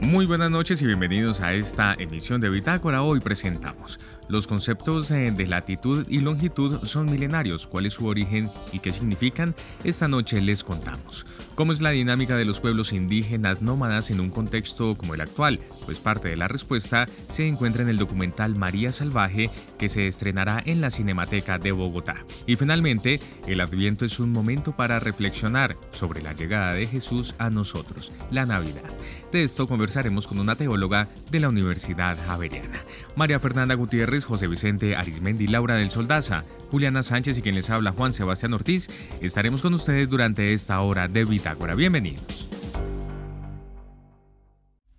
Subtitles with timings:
[0.00, 3.02] Muy buenas noches y bienvenidos a esta emisión de Bitácora.
[3.02, 7.66] Hoy presentamos los conceptos de latitud y longitud son milenarios.
[7.66, 9.56] ¿Cuál es su origen y qué significan?
[9.82, 11.26] Esta noche les contamos.
[11.56, 15.58] ¿Cómo es la dinámica de los pueblos indígenas nómadas en un contexto como el actual?
[15.84, 20.62] Pues parte de la respuesta se encuentra en el documental María Salvaje que se estrenará
[20.64, 22.24] en la Cinemateca de Bogotá.
[22.46, 27.50] Y finalmente, el Adviento es un momento para reflexionar sobre la llegada de Jesús a
[27.50, 28.84] nosotros, la Navidad.
[29.32, 32.80] De esto conversaremos con una teóloga de la Universidad Javeriana.
[33.14, 37.92] María Fernanda Gutiérrez, José Vicente Arismendi, Laura del Soldaza, Juliana Sánchez y quien les habla
[37.92, 38.88] Juan Sebastián Ortiz,
[39.20, 41.74] estaremos con ustedes durante esta hora de Bitácora.
[41.76, 42.59] Bienvenidos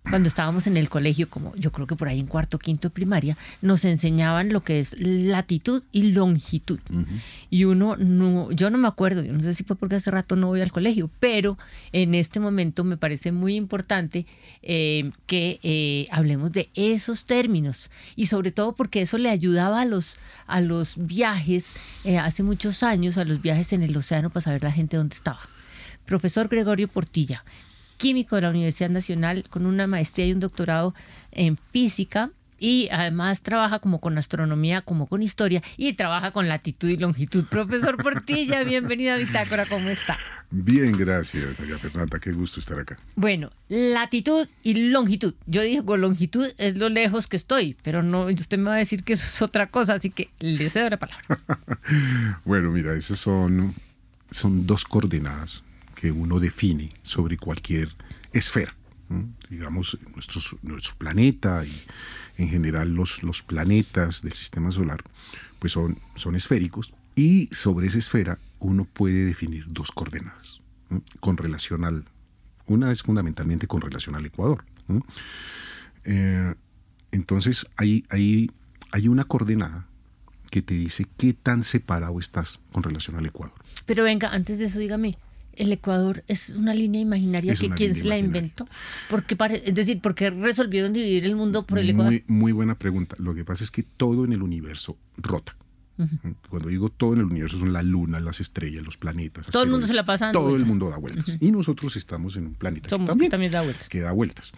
[0.08, 2.94] cuando estábamos en el colegio, como yo creo que por ahí en cuarto, quinto de
[2.94, 6.80] primaria, nos enseñaban lo que es latitud y longitud.
[7.50, 10.34] Y uno, no, yo no me acuerdo, yo no sé si fue porque hace rato
[10.34, 11.56] no voy al colegio, pero
[11.92, 14.26] en este momento me parece muy importante
[14.62, 19.84] eh, que eh, hablemos de esos términos y sobre todo porque eso le ayudaba a
[19.84, 20.16] los,
[20.46, 21.64] a los viajes
[22.04, 25.14] eh, hace muchos años, a los viajes en el océano para saber la gente dónde
[25.14, 25.40] estaba.
[26.06, 27.44] Profesor Gregorio Portilla,
[28.02, 30.92] químico de la Universidad Nacional con una maestría y un doctorado
[31.30, 36.88] en física y además trabaja como con astronomía, como con historia y trabaja con latitud
[36.88, 37.44] y longitud.
[37.44, 40.18] Profesor Portilla, bienvenido a Bitácora, ¿cómo está?
[40.50, 42.98] Bien, gracias, María Fernanda, qué gusto estar acá.
[43.14, 45.34] Bueno, latitud y longitud.
[45.46, 49.04] Yo digo, longitud es lo lejos que estoy, pero no, usted me va a decir
[49.04, 51.24] que eso es otra cosa, así que le cedo la palabra.
[52.44, 53.74] bueno, mira, esas son,
[54.28, 55.64] son dos coordenadas
[56.02, 57.94] que uno define sobre cualquier
[58.32, 58.74] esfera.
[59.48, 61.82] Digamos, nuestro, nuestro planeta y
[62.38, 65.04] en general los, los planetas del sistema solar,
[65.60, 70.60] pues son, son esféricos y sobre esa esfera uno puede definir dos coordenadas
[71.20, 72.04] con relación al...
[72.66, 74.64] Una es fundamentalmente con relación al Ecuador.
[76.02, 76.52] Eh,
[77.12, 78.50] entonces hay, hay,
[78.90, 79.86] hay una coordenada
[80.50, 83.54] que te dice qué tan separado estás con relación al Ecuador.
[83.86, 85.16] Pero venga, antes de eso dígame,
[85.54, 88.66] el Ecuador es una línea imaginaria que quién se la inventó.
[89.10, 92.14] Porque es decir, ¿por qué resolvieron dividir el mundo por el Ecuador?
[92.26, 93.16] Muy, buena pregunta.
[93.18, 95.56] Lo que pasa es que todo en el universo rota.
[96.48, 99.46] Cuando digo todo en el universo son la luna, las estrellas, los planetas.
[99.46, 101.36] Todo el mundo se la pasa Todo el mundo da vueltas.
[101.38, 103.88] Y nosotros estamos en un planeta que también, da vueltas.
[103.88, 104.52] Que da vueltas.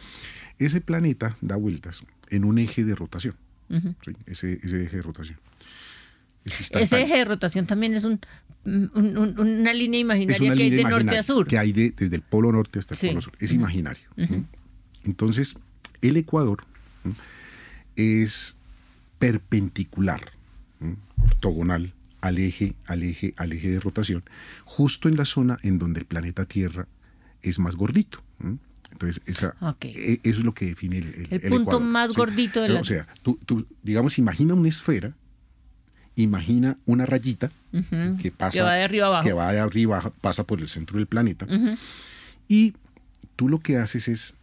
[0.58, 3.34] Ese planeta da vueltas en un eje de rotación.
[4.26, 4.68] ese eje de rotación.
[4.70, 5.38] Ese eje de rotación
[7.66, 8.20] también es un,
[8.64, 11.46] una línea imaginaria que hay de norte a sur.
[11.46, 13.32] Que hay desde el polo norte hasta el polo sur.
[13.38, 14.04] Es imaginario.
[15.04, 15.58] Entonces,
[16.00, 16.64] el ecuador
[17.96, 18.56] es
[19.18, 20.32] perpendicular,
[21.22, 24.24] ortogonal al eje, al eje, al eje de rotación,
[24.64, 26.88] justo en la zona en donde el planeta Tierra
[27.42, 28.22] es más gordito.
[28.90, 32.80] Entonces, esa, e, eso es lo que define el, el, punto más gordito de la...
[32.80, 35.14] O sea, tú, digamos, imagina una esfera
[36.16, 37.50] imagina una rayita
[38.20, 39.24] que pasa que va de arriba abajo.
[39.24, 41.46] que va de arriba pasa por el centro del planeta.
[42.48, 42.74] Y
[43.36, 44.34] tú lo que haces es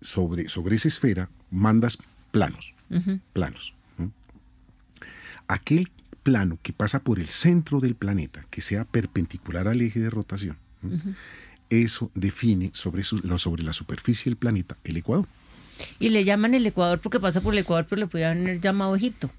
[0.00, 1.98] sobre, sobre esa esfera mandas
[2.30, 2.74] planos
[3.32, 3.74] planos
[5.48, 5.90] aquel
[6.22, 10.56] plano que pasa por el centro del planeta que sea perpendicular al eje de rotación
[11.70, 15.26] eso define sobre, sobre la superficie del planeta el ecuador.
[15.98, 18.96] Y le llaman el ecuador porque pasa por el ecuador pero le podrían haber llamado
[18.96, 19.30] Egipto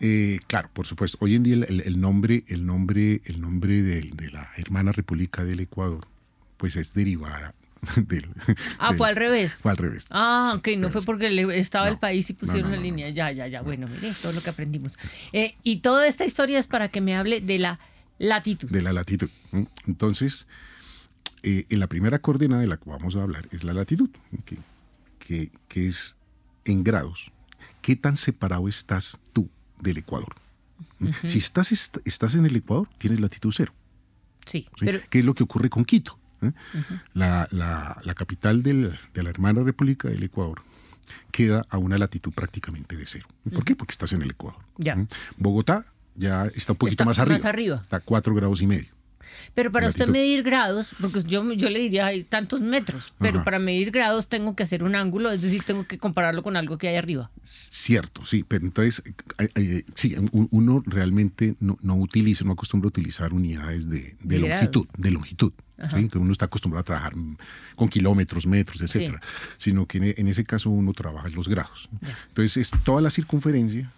[0.00, 1.18] eh, claro, por supuesto.
[1.20, 6.06] Hoy en día el, nombre, el nombre, el nombre de, la hermana República del Ecuador,
[6.56, 7.54] pues es derivada
[7.96, 8.28] del,
[8.78, 9.54] ah, fue al revés.
[9.54, 10.06] Fue al revés.
[10.10, 11.28] Ah, ok, no fue porque
[11.58, 13.10] estaba el país y pusieron la línea.
[13.10, 13.62] Ya, ya, ya.
[13.62, 14.98] Bueno, mire, todo lo que aprendimos.
[15.32, 17.78] Eh, y toda esta historia es para que me hable de la
[18.18, 18.70] latitud.
[18.70, 19.30] De la latitud.
[19.86, 20.48] Entonces,
[21.42, 24.10] eh, en la primera coordenada de la que vamos a hablar es la latitud,
[25.18, 26.16] que, que es
[26.64, 27.30] en grados.
[27.80, 29.50] ¿Qué tan separado estás tú
[29.84, 30.34] del Ecuador.
[31.24, 31.70] Si estás,
[32.04, 33.72] estás en el Ecuador, tienes latitud cero.
[34.46, 34.66] Sí.
[35.08, 36.18] ¿Qué es lo que ocurre con Quito?
[36.42, 36.52] ¿Eh?
[37.14, 40.62] la, capital de la hermana República del Ecuador
[41.30, 43.28] queda a una latitud prácticamente de cero.
[43.52, 43.76] ¿Por qué?
[43.76, 44.60] Porque estás en el Ecuador.
[44.78, 45.06] Ya.
[45.36, 47.38] Bogotá ya está un poquito más arriba.
[47.38, 47.80] Más arriba.
[47.82, 48.92] Está a cuatro grados y medio.
[49.54, 53.44] Pero para usted medir grados, porque yo, yo le diría hay tantos metros, pero Ajá.
[53.44, 56.78] para medir grados tengo que hacer un ángulo, es decir, tengo que compararlo con algo
[56.78, 57.30] que hay arriba.
[57.42, 59.02] Cierto, sí, pero entonces,
[59.94, 64.38] sí, un- uno realmente no, no utiliza, no acostumbra a utilizar unidades de, de De
[64.38, 65.52] longitud, de longitud.
[65.90, 66.08] ¿sí?
[66.08, 67.12] Que uno está acostumbrado a trabajar
[67.74, 69.20] con kilómetros, metros, etcétera,
[69.56, 71.88] sino que en, ese caso uno trabaja en los grados.
[72.28, 73.90] Entonces, es toda la circunferencia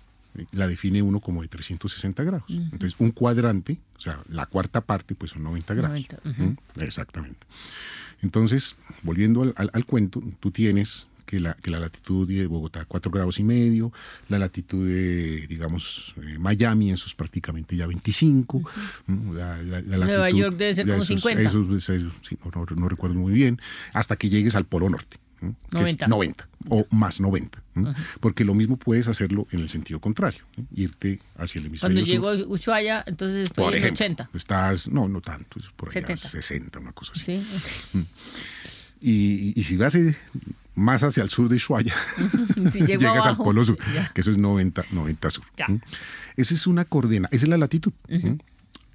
[0.52, 2.44] la define uno como de 360 grados.
[2.48, 6.00] Entonces, un cuadrante, o sea, la cuarta parte, pues son 90 grados.
[6.08, 6.42] 90, ujú.
[6.76, 6.80] ¿Mm?
[6.82, 7.46] Exactamente.
[8.22, 12.84] Entonces, volviendo al, al- al cuento, tú tienes que la, que la latitud de Bogotá
[12.86, 13.92] 4 grados y medio,
[14.28, 18.62] la latitud de, digamos, eh, Miami, eso es prácticamente ya 25.
[19.08, 19.34] ¿m?
[19.34, 21.42] La, la- la Nueva latitud- York debe ser como esos- 50.
[21.42, 23.60] esos- esos- sí, no, no- no recuerdo muy bien,
[23.92, 25.18] hasta que llegues al Polo Norte.
[25.42, 25.54] ¿M?
[25.70, 26.06] que es 90.
[26.08, 27.62] 90 o más 90.
[27.76, 27.94] ¿m?
[28.20, 30.66] Porque lo mismo puedes hacerlo en el sentido contrario, ¿m?
[30.74, 32.12] irte hacia el hemisferio Cuando sur.
[32.14, 34.30] llego a Ushuaia, entonces estoy Por en ejemplo, 80.
[34.34, 36.16] estás, no, no tanto, es por allá 70.
[36.16, 37.24] 60, una cosa así.
[37.92, 38.06] Sí.
[39.00, 40.16] Y, y si vas eh,
[40.74, 41.94] más hacia el sur de Ushuaia,
[42.72, 44.08] Si llegas al abajo, polo sur, ya.
[44.14, 45.44] que eso es 90, 90 sur.
[46.36, 48.38] Esa es una coordenada, esa es la latitud, ¿m?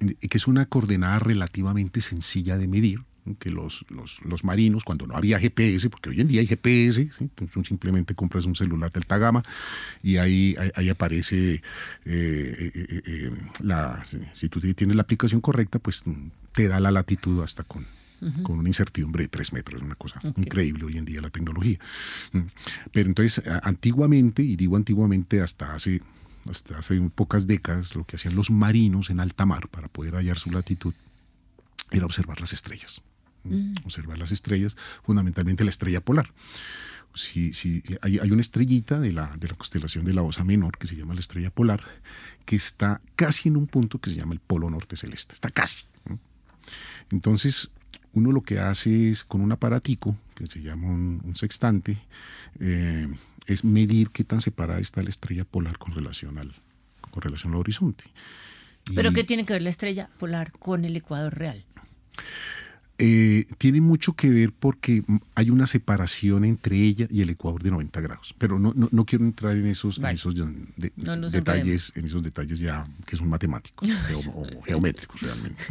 [0.00, 3.02] Y que es una coordenada relativamente sencilla de medir.
[3.38, 7.08] Que los, los, los marinos, cuando no había GPS, porque hoy en día hay GPS,
[7.10, 7.30] ¿sí?
[7.34, 9.42] tú simplemente compras un celular de alta gama
[10.02, 11.62] y ahí, ahí, ahí aparece, eh,
[12.04, 13.30] eh, eh,
[13.60, 14.02] la,
[14.34, 16.04] si, tú tienes la aplicación correcta, pues
[16.52, 17.86] te da la latitud hasta con,
[18.42, 21.78] con una incertidumbre de tres metros, una cosa increíble hoy en día la tecnología.
[22.32, 22.40] Mm.
[22.92, 26.00] Pero entonces, antiguamente, y digo antiguamente hasta hace,
[26.50, 30.38] hasta hace pocas décadas, lo que hacían los marinos en alta mar para poder hallar
[30.38, 30.94] su latitud
[31.92, 33.02] era observar las estrellas.
[33.44, 33.74] ¿M?
[33.84, 36.28] Observar las estrellas, fundamentalmente la estrella polar.
[37.14, 40.78] Si, si, hay, hay una estrellita de la, de la constelación de la Osa Menor
[40.78, 41.82] que se llama la estrella polar,
[42.46, 45.34] que está casi en un punto que se llama el polo norte celeste.
[45.34, 45.84] Está casi.
[47.10, 47.70] Entonces,
[48.14, 51.98] uno lo que hace es con un aparatico que se llama un, un sextante,
[52.60, 53.08] eh,
[53.46, 56.54] es medir qué tan separada está la estrella polar con relación al,
[57.10, 58.04] con relación al horizonte.
[58.94, 61.64] Pero Y, ¿qué tiene que ver la estrella polar con el ecuador real?
[63.04, 67.60] Eh, tiene mucho que ver porque mm, hay una separación entre ella y el ecuador
[67.60, 68.32] de 90 grados.
[68.38, 70.14] Pero no, no, no quiero entrar en esos, en Vale.
[70.14, 75.62] esos de- No detalles, en esos detalles ya que son matemáticos geo- o geométricos realmente.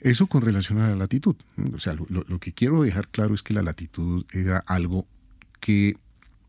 [0.00, 1.36] Eso con relación a la latitud.
[1.74, 5.06] O sea, lo, lo- que quiero dejar claro es que la latitud era algo
[5.60, 5.96] que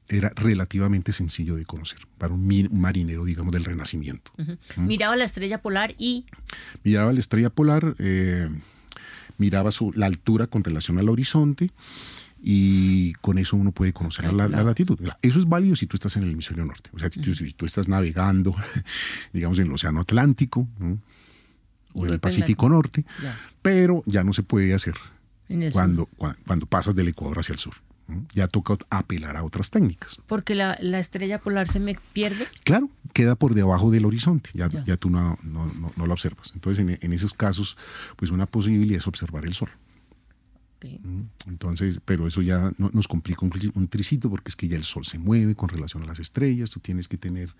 [0.07, 4.31] era relativamente sencillo de conocer para un marinero, digamos, del Renacimiento.
[4.77, 6.25] Miraba la estrella polar y
[6.83, 8.49] Miraba la estrella polar, eh,
[9.39, 11.71] miraba su, la altura con relación al horizonte
[12.41, 14.97] y con eso uno puede conocer la, la latitud.
[15.21, 16.89] Eso es válido si tú estás en el hemisferio norte.
[16.93, 18.55] O sea, si tú, si tú estás navegando,
[19.33, 20.99] digamos, en el Océano Atlántico ¿no?
[21.93, 23.37] o en el Pacífico Norte, Ya.
[23.61, 24.93] pero ya no se puede hacer
[25.73, 27.73] cuando, cua- cuando pasas del Ecuador hacia el sur.
[28.33, 30.19] Ya toca apelar a otras técnicas.
[30.27, 32.45] Porque la, la estrella polar se me pierde.
[32.63, 34.83] Claro, queda por debajo del horizonte, ya, Ya.
[34.85, 36.51] ya tú no, no, no- no la observas.
[36.55, 37.77] Entonces, en, en esos casos,
[38.15, 39.69] pues una posibilidad es observar el sol.
[40.77, 40.85] Ok.
[41.03, 41.25] ¿m?
[41.47, 44.83] Entonces, pero eso ya no- nos complica un, un tricito porque es que ya el
[44.83, 47.53] sol se mueve con relación a las estrellas, tú tienes que tener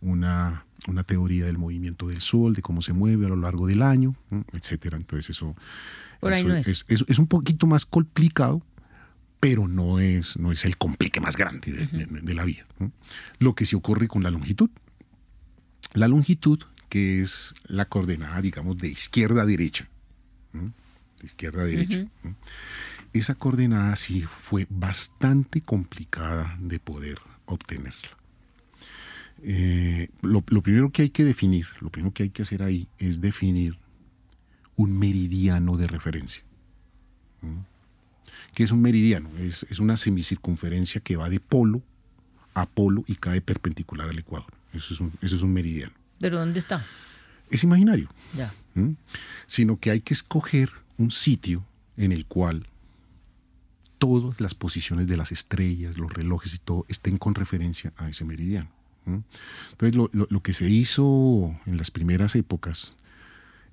[0.00, 3.82] una, una teoría del movimiento del sol, de cómo se mueve a lo largo del
[3.82, 4.44] año, ¿m?
[4.52, 4.96] etcétera.
[4.96, 5.54] Entonces, eso,
[6.20, 6.66] eso no es.
[6.88, 8.62] es, es un poquito más complicado,
[9.42, 12.64] pero no es, no es el complique más grande de, de- de la vida.
[12.78, 12.92] ¿no?
[13.40, 14.70] Lo que sí ocurre con la longitud.
[15.94, 19.88] La longitud, que es la coordenada, digamos, de izquierda a derecha.
[20.52, 20.72] ¿no?
[21.18, 22.06] De izquierda a derecha.
[22.22, 22.36] ¿no?
[23.12, 28.16] Esa coordenada sí fue bastante complicada de poder obtenerla.
[29.42, 32.86] Eh, lo, lo primero que hay que definir, lo primero que hay que hacer ahí
[32.98, 33.76] es definir
[34.76, 36.44] un meridiano de referencia.
[38.54, 39.28] ¿Qué es un meridiano?
[39.38, 41.82] Es, es una semicircunferencia que va de polo
[42.54, 44.52] a polo y cae perpendicular al ecuador.
[44.74, 45.92] Eso es un, eso es un meridiano.
[46.20, 46.84] ¿Pero dónde está?
[47.50, 48.52] Es imaginario, Ya.
[48.74, 48.96] ¿m?
[49.46, 51.64] sino que hay que escoger un sitio
[51.96, 52.66] en el cual
[53.98, 58.24] todas las posiciones de las estrellas, los relojes y todo estén con referencia a ese
[58.24, 58.68] meridiano.
[59.06, 59.22] ¿m?
[59.72, 62.94] Entonces, lo, lo- lo que se hizo en las primeras épocas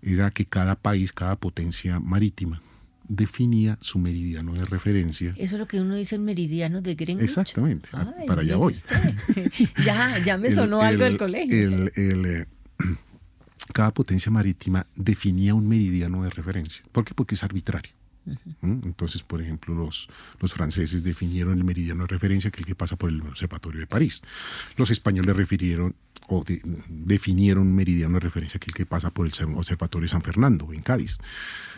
[0.02, 2.62] era que cada país, cada potencia marítima,
[3.10, 5.32] definía su meridiano de referencia.
[5.36, 7.24] Eso es lo que uno dice el meridiano de Greenwich.
[7.26, 8.76] Exactamente, a- Ay, para allá voy.
[9.86, 11.58] ya, ya me El- sonó algo el- del colegio.
[11.58, 12.46] el- el, eh,
[13.74, 16.84] cada potencia marítima definía un meridiano de referencia.
[16.92, 17.14] ¿Por qué?
[17.14, 17.92] Porque es arbitrario.
[18.62, 20.08] Entonces, por ejemplo, los,
[20.40, 23.80] los franceses definieron el meridiano de referencia, que es el que pasa por el Observatorio
[23.80, 24.22] de París.
[24.78, 25.96] Los españoles refirieron
[26.30, 26.46] o
[26.88, 31.18] definieron un meridiano de referencia, que pasa por el Observatorio de San Fernando, en Cádiz.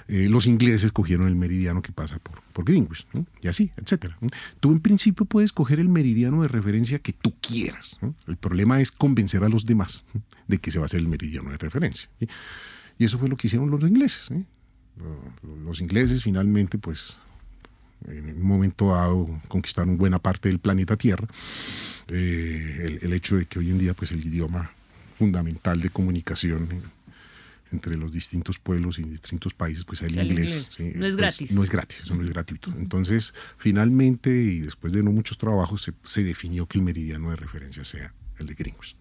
[0.08, 3.08] Eh, los ingleses cogieron el meridiano que pasa por, por Greenwich,
[3.42, 4.18] y así, etcétera.
[4.60, 7.98] Tú en principio puedes coger el meridiano de referencia que tú quieras.
[8.28, 10.06] El problema es convencer a los demás
[10.48, 12.10] de que se va a hacer el meridiano de referencia.
[13.00, 14.32] Y eso fue lo que hicieron los ingleses.
[15.64, 17.18] Los ingleses finalmente, pues,
[18.08, 21.28] en un momento dado conquistaron buena parte del planeta Tierra.
[22.08, 24.72] Eh, el, hecho de que hoy en día, pues, el idioma
[25.18, 26.84] fundamental de comunicación
[27.72, 30.78] entre los distintos pueblos y distintos países, pues el, inglés.
[30.80, 31.52] no es pues, gratis.
[31.52, 32.72] No es gratis, eso no es gratuito.
[32.78, 37.84] Entonces, finalmente, y después de no muchos trabajos, se, definió que el meridiano de referencia
[37.84, 38.96] sea el de Greenwich.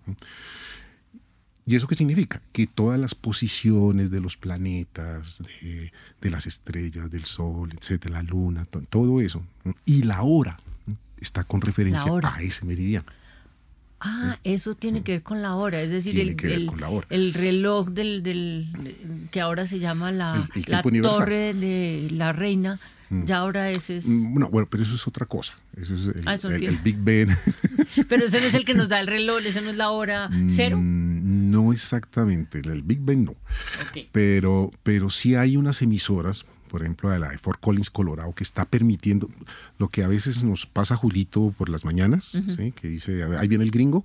[1.67, 2.41] ¿Y eso qué significa?
[2.53, 8.65] Que todas las posiciones de los planetas, de, las estrellas, del Sol, etcétera, la Luna,
[8.65, 9.43] todo eso,
[9.85, 10.59] y la hora
[11.21, 13.07] está con referencia a ese meridiano.
[14.03, 16.35] Ah, eso tiene que ver con la hora, es decir, el,
[17.11, 18.67] el, reloj del,
[19.31, 20.49] que ahora se llama la,
[21.03, 23.25] torre de la reina, mm.
[23.27, 24.07] ya ahora ese es...
[24.07, 26.39] Mm, bueno, bueno, pero eso es otra cosa, eso es el, ah,
[26.83, 27.29] Big Ben.
[28.09, 30.31] pero ese no es el que nos da el reloj, ese no es la hora
[30.49, 30.79] cero.
[31.51, 33.35] No exactamente, el Big Ben no.
[34.13, 38.45] Pero, pero sí hay unas emisoras, por ejemplo, de la de Fort Collins, Colorado, que
[38.45, 39.29] está permitiendo
[39.79, 42.39] lo que a veces nos pasa Julito por las mañanas,
[42.77, 44.05] que dice, ahí viene el gringo,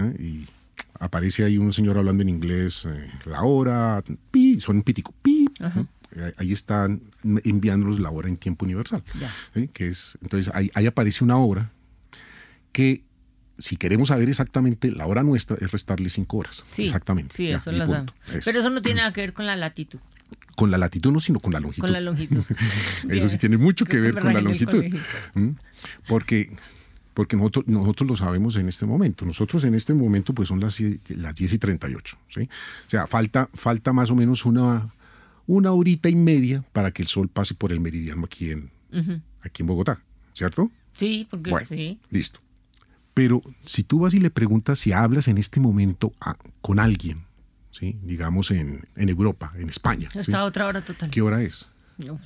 [0.00, 0.16] ¿eh?
[0.18, 0.46] y
[0.98, 5.48] aparece ahí un señor hablando en inglés, eh, la hora, pi, son un pitico, pi.
[6.36, 9.02] Ahí están enviándonos la hora en tiempo universal.
[9.72, 11.72] Que es, entonces ahí, aparece una hora
[12.72, 13.02] que
[13.58, 16.64] si queremos saber exactamente la hora nuestra, es restarle cinco horas.
[16.76, 17.36] exactamente.
[17.36, 17.86] Sí, eso lo
[18.44, 20.00] Pero eso no tiene nada que ver con la latitud
[20.56, 21.82] con la latitud no, sino con la longitud.
[21.82, 22.44] Con la longitud.
[23.08, 24.84] Eso sí tiene mucho que ver con la longitud.
[26.06, 26.54] Porque,
[27.14, 29.24] porque nosotros, nosotros lo sabemos en este momento.
[29.24, 30.78] Nosotros en este momento pues son las,
[31.08, 32.18] las 10 y 38.
[32.28, 32.42] ¿sí?
[32.86, 34.92] O sea, falta, falta más o menos una,
[35.46, 38.70] una horita y media para que el sol pase por el meridiano aquí en,
[39.42, 40.00] aquí en Bogotá,
[40.34, 40.70] ¿cierto?
[40.96, 41.98] Sí, porque bueno, sí.
[42.10, 42.40] Listo.
[43.14, 46.12] Pero si tú vas y le preguntas si hablas en este momento
[46.60, 47.26] con alguien
[47.72, 47.98] ¿sí?
[48.02, 50.08] digamos en, Europa, en España.
[50.14, 51.10] Está otra hora total.
[51.10, 51.68] ¿Qué hora es?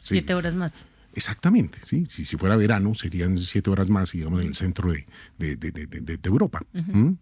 [0.02, 0.72] siete horas más.
[1.14, 2.04] Exactamente, ¿sí?
[2.06, 5.06] si, si fuera verano serían siete horas más, digamos, en el centro de,
[5.38, 6.60] de, Europa.
[6.74, 7.12] ¿Mm?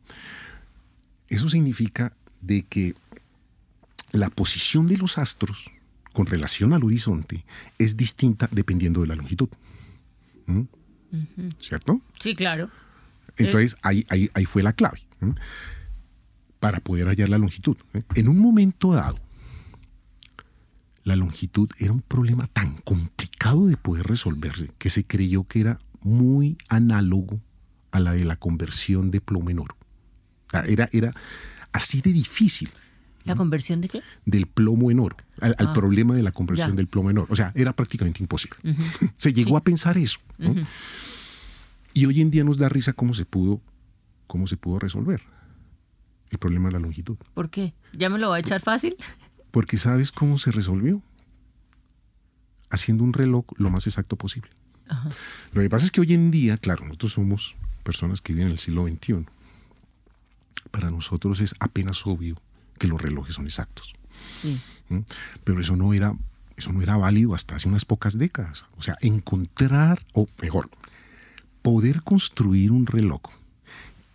[1.29, 2.95] Eso significa de que
[4.11, 5.71] la posición de los astros
[6.13, 7.45] con relación al horizonte
[7.79, 9.49] es distinta dependiendo de la longitud.
[10.47, 10.63] ¿Mm?
[11.61, 12.01] ¿Cierto?
[12.19, 12.71] Sí, claro.
[13.37, 15.01] Entonces, ahí, ahí, ahí, fue la clave
[16.61, 17.77] para poder hallar la longitud.
[17.93, 18.03] ¿eh?
[18.15, 19.19] En un momento dado,
[21.03, 25.79] la longitud era un problema tan complicado de poder resolverse que se creyó que era
[26.01, 27.41] muy análogo
[27.91, 29.77] a la de la conversión de plomo en oro.
[30.67, 31.13] Era, era
[31.73, 32.71] así de difícil.
[33.25, 34.03] ¿La conversión de qué?
[34.27, 35.73] Del plomo en oro, al, ah.
[35.73, 37.29] problema de la conversión del plomo en oro.
[37.31, 38.59] O sea, era prácticamente imposible.
[39.17, 40.21] se llegó a pensar eso.
[41.95, 43.63] Y hoy en día nos da risa cómo se pudo,
[44.27, 45.23] cómo se pudo resolver
[46.31, 47.17] el problema de la longitud.
[47.33, 47.73] ¿Por qué?
[47.93, 48.97] ¿Ya me lo va a echar fácil?
[49.53, 51.01] Porque sabes cómo se resolvió.
[52.69, 54.51] Haciendo un reloj lo más exacto posible.
[55.53, 58.53] Lo que pasa es que hoy en día, claro, nosotros somos personas que viven en
[58.53, 59.27] el siglo XXI.
[60.73, 62.37] Para nosotros es apenas obvio
[62.79, 63.95] que los relojes son exactos.
[64.89, 64.99] ¿Mm?
[65.45, 66.17] Pero eso no era
[66.57, 68.67] eso no era válido hasta hace unas pocas décadas.
[68.77, 70.71] O sea, encontrar, o mejor,
[71.65, 73.23] poder construir un reloj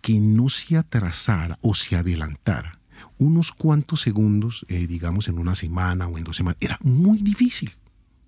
[0.00, 2.78] que no se atrasara o se adelantara
[3.18, 7.72] unos cuantos segundos, eh, digamos en una semana o en dos semanas, era muy difícil,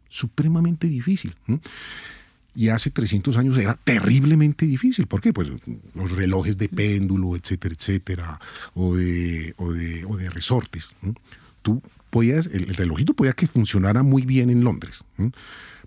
[0.09, 1.37] supremamente difícil.
[2.55, 5.07] Y hace 300 años era terriblemente difícil.
[5.07, 5.33] ¿Por qué?
[5.33, 5.51] Pues
[5.95, 8.41] los relojes de péndulo, etcétera, etcétera,
[8.75, 10.95] o de, o de, o de resortes.
[11.63, 15.05] Tú podías, el, el, relojito podía que funcionara muy bien en Londres,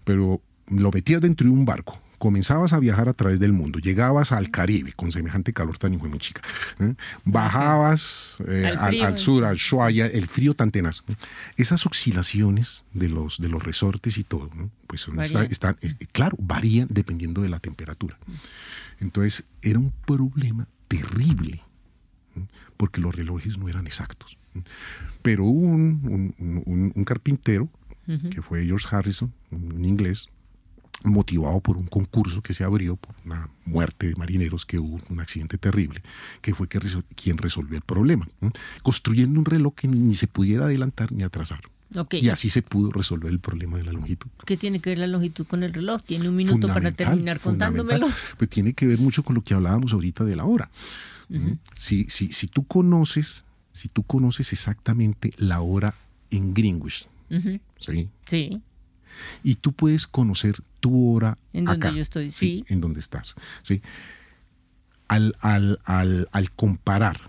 [0.06, 4.32] pero lo metías dentro de un barco comenzabas a viajar a través del mundo, llegabas
[4.32, 6.42] al Caribe con semejante calor tan hijo de chica,
[6.80, 6.94] ¿eh?
[7.24, 11.04] bajabas eh, al, sur, al Shuaya, el frío tan tenaz.
[11.58, 14.50] Esas oscilaciones de los, de los resortes y todo,
[14.88, 15.78] pues son, están,
[16.12, 18.18] claro, varían dependiendo de la temperatura.
[19.00, 21.62] Entonces era un problema terrible,
[22.78, 24.38] porque los relojes no eran exactos.
[25.22, 27.70] Pero hubo un, carpintero,
[28.06, 30.30] que fue George Harrison, un inglés,
[31.12, 35.20] motivado por un concurso que se abrió por una muerte de marineros que hubo un
[35.20, 36.02] accidente terrible,
[36.42, 36.80] que fue que
[37.16, 38.28] quien resolvió el problema,
[38.84, 41.62] construyendo un reloj que ni se pudiera adelantar ni atrasar.
[42.12, 44.30] Y así se pudo resolver el problema de la longitud.
[44.46, 46.02] ¿Qué tiene que ver la longitud con el reloj?
[46.04, 48.08] Tiene un minuto para terminar contándomelo.
[48.38, 50.70] Pues tiene que ver mucho con lo que hablábamos ahorita de la hora.
[51.76, 55.94] si, si, si tú conoces, si tú conoces exactamente la hora
[56.32, 57.08] en Greenwich.
[57.80, 58.10] ¿sí?
[58.26, 58.62] Sí.
[59.44, 62.66] Y tú puedes conocer tu hora En donde yo estoy, sí.
[62.68, 63.36] en donde estás.
[63.64, 63.82] ¿sí?
[65.08, 67.22] Al, al- al- al comparar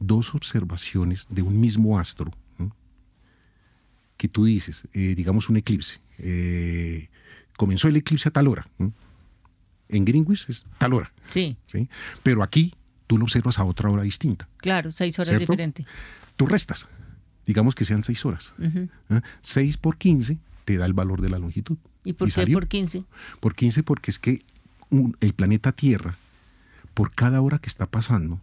[0.00, 2.74] dos observaciones de un mismo astro, ¿no?
[4.16, 7.08] que tú dices, eh, digamos un eclipse, eh,
[7.56, 8.92] comenzó el eclipse a tal hora, ¿no?
[9.88, 11.88] en Greenwich es tal hora, Sí, ¿sí?
[12.22, 12.74] pero aquí
[13.06, 14.48] tú lo observas a otra hora distinta.
[14.58, 15.86] claro, seis horas diferentes.
[16.36, 16.88] Tú restas,
[17.46, 18.54] digamos que sean seis horas.
[18.60, 18.88] ¿eh?
[19.40, 21.78] 6 por 15 te da el valor de la longitud.
[22.04, 22.58] ¿Y por qué salió.
[22.58, 23.04] por 15?
[23.40, 24.42] Por 15 porque es que
[24.90, 26.14] un- el planeta Tierra,
[26.92, 28.38] por cada hora que está pasando,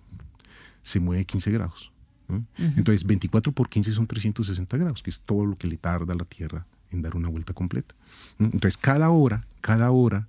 [0.82, 1.92] se mueve 15 grados.
[2.28, 2.44] ¿no?
[2.58, 6.18] Entonces, 24 por 15 son 360 grados, que es todo lo que le tarda a
[6.18, 7.94] la Tierra en dar una vuelta completa.
[8.40, 8.46] ¿no?
[8.48, 10.28] Entonces, cada hora, cada hora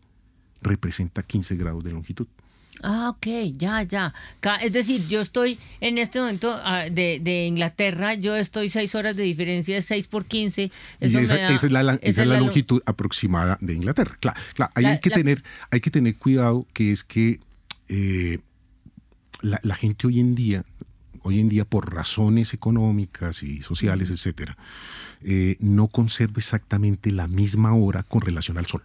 [0.60, 2.26] representa 15 grados de longitud.
[2.82, 4.12] Ah, ok, ya, ya.
[4.62, 9.16] Es decir, yo estoy en este momento ah, de, de Inglaterra, yo estoy seis horas
[9.16, 10.62] de diferencia, es 6 por 15.
[10.64, 12.82] Y Eso esa, me da- esa es la, la- esa esa es la lo- longitud
[12.86, 14.16] aproximada de Inglaterra.
[14.20, 17.40] Claro, claro, ahí La- hay, que la- tener, hay que tener cuidado, que es que
[17.88, 18.38] eh,
[19.40, 20.64] la, la gente hoy en día,
[21.22, 24.56] hoy en día por razones económicas y sociales, etcétera,
[25.22, 28.82] eh, no conserva exactamente la misma hora con relación al sol,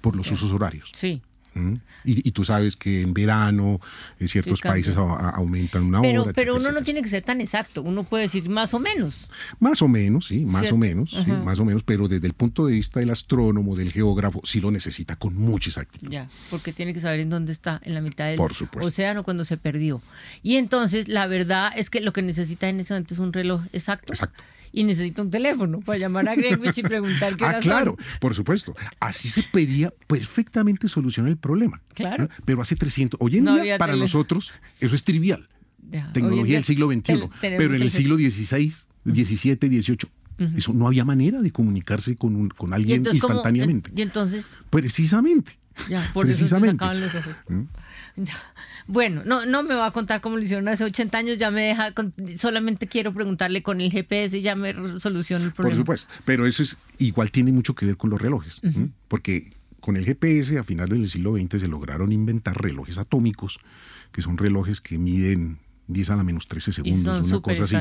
[0.00, 0.92] por los usos horarios.
[0.94, 1.22] Sí.
[1.54, 1.74] ¿Mm?
[2.04, 3.78] Y, y tú sabes que en verano
[4.18, 4.72] en ciertos Sí, cambia.
[4.74, 6.32] países a- a- aumentan una Pero, hora.
[6.32, 9.26] pero etcétera, uno no tiene que ser tan exacto, uno puede decir más o menos.
[9.60, 10.74] Más o menos, sí, más ¿Cierto?
[10.76, 13.92] o menos, sí, más o menos, pero desde el punto de vista del astrónomo, del
[13.92, 16.08] geógrafo, sí lo necesita con mucha exactitud.
[16.10, 19.44] Ya, porque tiene que saber en dónde está, en la mitad del Por océano cuando
[19.44, 20.00] se perdió.
[20.42, 23.62] Y entonces, la verdad es que lo que necesita en ese momento es un reloj
[23.72, 24.12] exacto.
[24.12, 24.42] Exacto.
[24.72, 28.18] Y necesita un teléfono para llamar a Greenwich y preguntar qué Ah, claro, son.
[28.20, 28.74] por supuesto.
[29.00, 31.82] Así se pedía perfectamente solucionar el problema.
[31.94, 32.24] Claro.
[32.24, 32.28] ¿no?
[32.46, 35.48] Pero hace 300, hoy en No día para nosotros eso es trivial.
[35.90, 37.28] Ya, Tecnología del siglo XXI.
[37.40, 38.72] Pero en el siglo XVI,
[39.04, 39.98] XVII, XVIII,
[40.56, 43.90] eso no había manera de comunicarse con, un- con Y alguien entonces, ¿cómo- instantáneamente.
[43.94, 45.58] y entonces, Precisamente.
[45.88, 46.72] ya, por eso se Precisamente.
[46.84, 47.36] sacaban los ojos.
[47.48, 47.62] ¿Mm?
[48.86, 51.62] Bueno, no, no me va a contar cómo lo hicieron hace 80 años, ya me
[51.62, 55.76] deja, con- solamente quiero preguntarle con el GPS y ya me soluciona el Por problema.
[55.80, 56.12] supuesto.
[56.24, 58.60] Pero eso es igual tiene mucho que ver con los relojes.
[59.08, 63.60] Porque con el GPS a finales del siglo XX se lograron inventar relojes atómicos,
[64.12, 65.58] que son relojes que miden
[65.92, 67.76] 10 a la menos 13 segundos, una cosa así.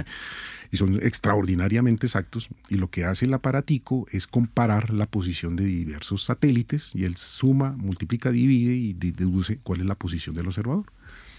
[0.72, 2.48] Y son extraordinariamente exactos.
[2.70, 7.18] Y lo que hace el aparatico es comparar la posición de diversos satélites y él
[7.18, 10.86] suma, multiplica, divide y de- deduce cuál es la posición del observador.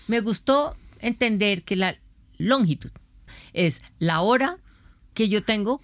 [0.09, 1.97] Me gustó entender que la
[2.39, 2.91] longitud
[3.53, 4.59] es la hora
[5.15, 5.81] que yo tengo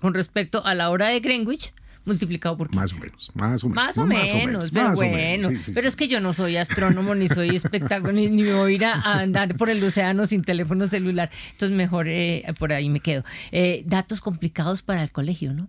[0.00, 1.72] con respecto a la hora de Greenwich
[2.04, 2.80] multiplicado por 15.
[2.80, 3.76] Más o menos, más o menos.
[3.86, 5.16] Más o no, menos, pero más o bueno.
[5.16, 8.52] menos, sí, sí, pero es que yo no soy astrónomo, ni soy espectáculo, ni, me
[8.54, 11.30] voy a ir a, andar por el océano sin teléfono celular.
[11.52, 13.24] Entonces mejor eh, por ahí me quedo.
[13.50, 15.68] Eh, datos complicados para el colegio, ¿no?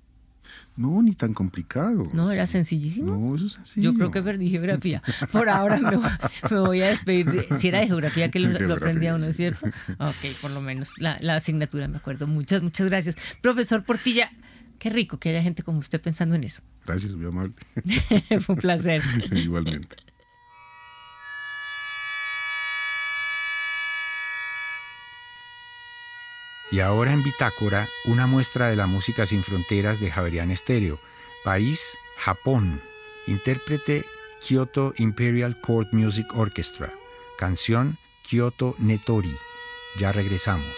[0.76, 2.10] No, ni tan complicado.
[2.14, 3.16] No, era sencillísimo.
[3.16, 3.92] No, eso es sencillo.
[3.92, 5.04] Yo creo que perdí geografía.
[5.32, 6.10] Por ahora me, voy-
[6.50, 7.30] me voy a despedir.
[7.30, 9.32] de- Si era de geografía que lo, lo aprendía uno.
[9.34, 9.68] ¿cierto?
[10.00, 12.26] Ok, por lo menos la, la asignatura me acuerdo.
[12.26, 13.16] Muchas, muchas gracias.
[13.42, 14.32] Profesor Portilla,
[14.84, 16.62] qué rico que haya gente como usted pensando en eso.
[16.86, 17.54] Gracias, muy amable.
[18.42, 19.02] Fue un placer.
[19.32, 19.96] Igualmente.
[26.70, 31.00] Y ahora en Bitácora, una muestra de la música sin fronteras de Javerian Estéreo.
[31.46, 32.82] País, Japón.
[33.28, 34.04] Intérprete,
[34.42, 36.92] Kyoto Imperial Court Music Orchestra.
[37.38, 39.34] Canción, Kyoto Netori.
[39.98, 40.76] Ya regresamos.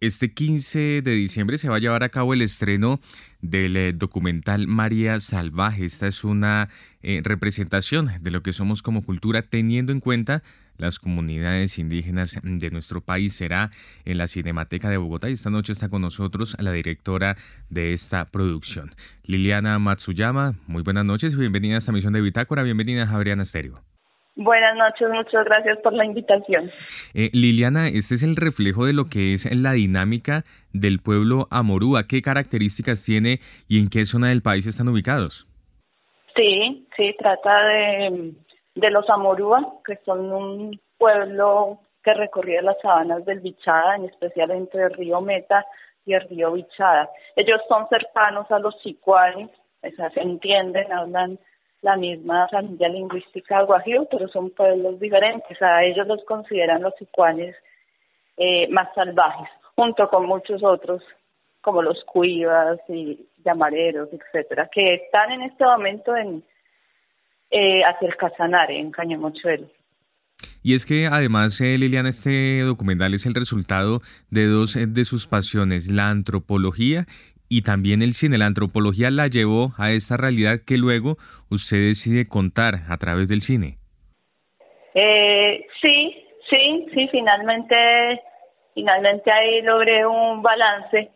[0.00, 3.00] Este 15 de diciembre se va a llevar a cabo el estreno
[3.40, 5.84] del eh, documental María Salvaje.
[5.84, 6.68] Esta es una
[7.02, 10.44] eh, representación de lo que somos como cultura teniendo en cuenta
[10.76, 13.72] las comunidades indígenas de nuestro país será
[14.04, 17.36] en la Cinemateca de Bogotá y esta noche está con nosotros la directora
[17.68, 20.54] de esta producción, Liliana Matsuyama.
[20.68, 23.82] Muy buenas noches y bienvenida a esta misión de Bitácora, bienvenida a Javeriana Estéreo.
[24.40, 26.70] Buenas noches, muchas gracias por la invitación.
[27.12, 32.06] Eh, Liliana, este es el reflejo de lo que es la dinámica del pueblo amorúa.
[32.08, 35.48] ¿Qué características tiene y en qué zona del país están ubicados?
[36.36, 38.32] Sí, sí, trata de,
[38.76, 44.52] de los amorúa, que son un pueblo que recorría las sabanas del Bichada, en especial
[44.52, 45.66] entre el río Meta
[46.06, 47.10] y el río Bichada.
[47.34, 49.50] Ellos son cercanos a los sicuanes,
[49.82, 51.40] o sea, se entienden, hablan
[51.82, 55.60] la misma familia lingüística guajiro, pero son pueblos diferentes.
[55.62, 57.54] A ellos los consideran los sicuanes
[58.36, 61.02] eh, más salvajes, junto con muchos otros
[61.60, 66.42] como los cuivas y llamareros, etcétera, que están en este momento en
[67.50, 69.68] eh, hacia el Casanare, en Cañamochuelo.
[70.62, 75.04] Y es que además, eh, Liliana, este documental es el resultado de dos eh, de
[75.04, 77.06] sus pasiones, la antropología
[77.48, 78.38] y también el cine.
[78.38, 81.16] La antropología la llevó a esta realidad que luego
[81.50, 83.78] usted decide contar a través del cine.
[84.94, 86.16] Eh, sí,
[86.50, 88.20] sí, sí, finalmente,
[88.74, 91.10] finalmente ahí logré un balance,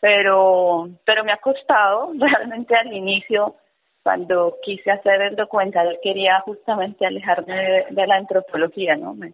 [0.00, 3.56] pero, pero me ha costado realmente al inicio
[4.02, 9.14] cuando quise hacer el documental quería justamente alejarme de, la antropología, ¿no?
[9.14, 9.32] Me,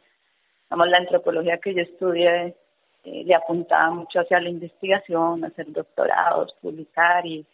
[0.71, 2.57] la antropología que yo estudié
[3.05, 7.45] eh, le apuntaba mucho hacia la investigación, hacer doctorados, publicar y,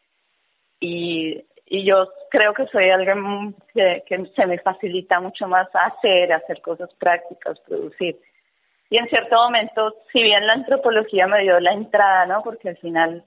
[0.80, 6.32] y, y yo creo que soy alguien que, que se me facilita mucho más hacer,
[6.32, 8.18] hacer cosas prácticas, producir.
[8.90, 12.42] Y en cierto momento, si bien la antropología me dio la entrada, ¿no?
[12.42, 13.24] Porque al final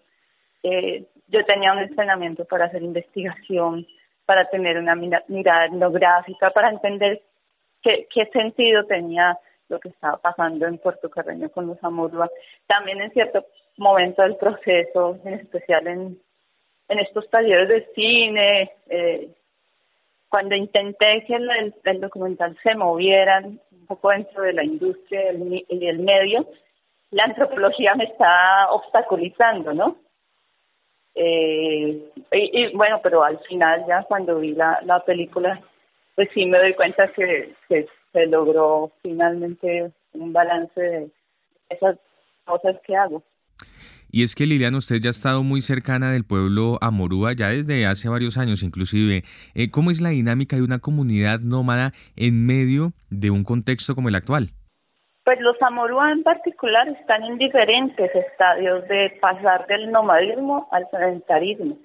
[0.64, 3.86] eh, yo tenía un entrenamiento para hacer investigación,
[4.26, 7.22] para tener una mirada etnográfica, para entender
[7.82, 9.38] qué, qué sentido tenía
[9.72, 12.30] lo que estaba pasando en Puerto Carreño con los Amurúa.
[12.68, 13.46] También en cierto
[13.78, 16.20] momento del proceso, en especial en,
[16.90, 19.30] en estos talleres de cine, eh,
[20.30, 25.88] cuando intenté que el, el, documental se moviera un poco dentro de la industria y
[25.88, 26.48] el medio,
[27.12, 29.98] la antropología me está obstaculizando, ¿no?
[31.16, 35.60] Eh, y, bueno, pero al final ya cuando vi la, la película,
[36.22, 41.10] pues sí me doy cuenta que, que se logró finalmente un balance de
[41.70, 41.98] esas
[42.46, 43.24] cosas que hago.
[44.12, 47.88] Y es que Liliana, usted ya ha estado muy cercana del pueblo Amorúa ya desde
[47.88, 49.24] hace varios años inclusive.
[49.56, 54.10] Eh, ¿Cómo es la dinámica de una comunidad nómada en medio de un contexto como
[54.10, 54.50] el actual?
[55.24, 61.80] Pues los Amorúa en particular están en diferentes estadios de pasar del nomadismo al sedentarismo.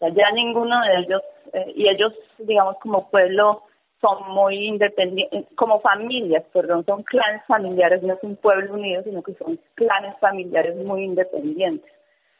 [0.00, 3.62] Ya ninguno de ellos, eh, y ellos, digamos, como pueblo,
[4.00, 9.22] son muy independientes, como familias, perdón, son clanes familiares, no es un pueblo unido, sino
[9.22, 11.90] que son clanes familiares muy independientes.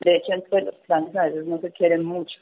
[0.01, 2.39] De hecho, entre los clanes a veces no se quieren mucho.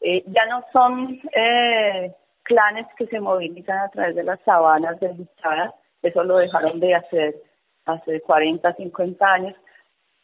[0.00, 5.74] Eh, ya no son eh, clanes que se movilizan a través de las sabanas desdichadas,
[6.02, 7.34] eso lo dejaron de hacer
[7.84, 9.54] hace 40, 50 años.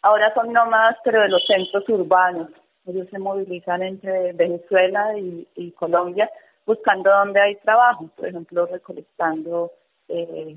[0.01, 2.49] Ahora son nómadas, pero de los centros urbanos.
[2.87, 6.31] Ellos se movilizan entre Venezuela y, Colombia
[6.65, 9.73] buscando dónde hay trabajo, por ejemplo, recolectando
[10.09, 10.57] eh,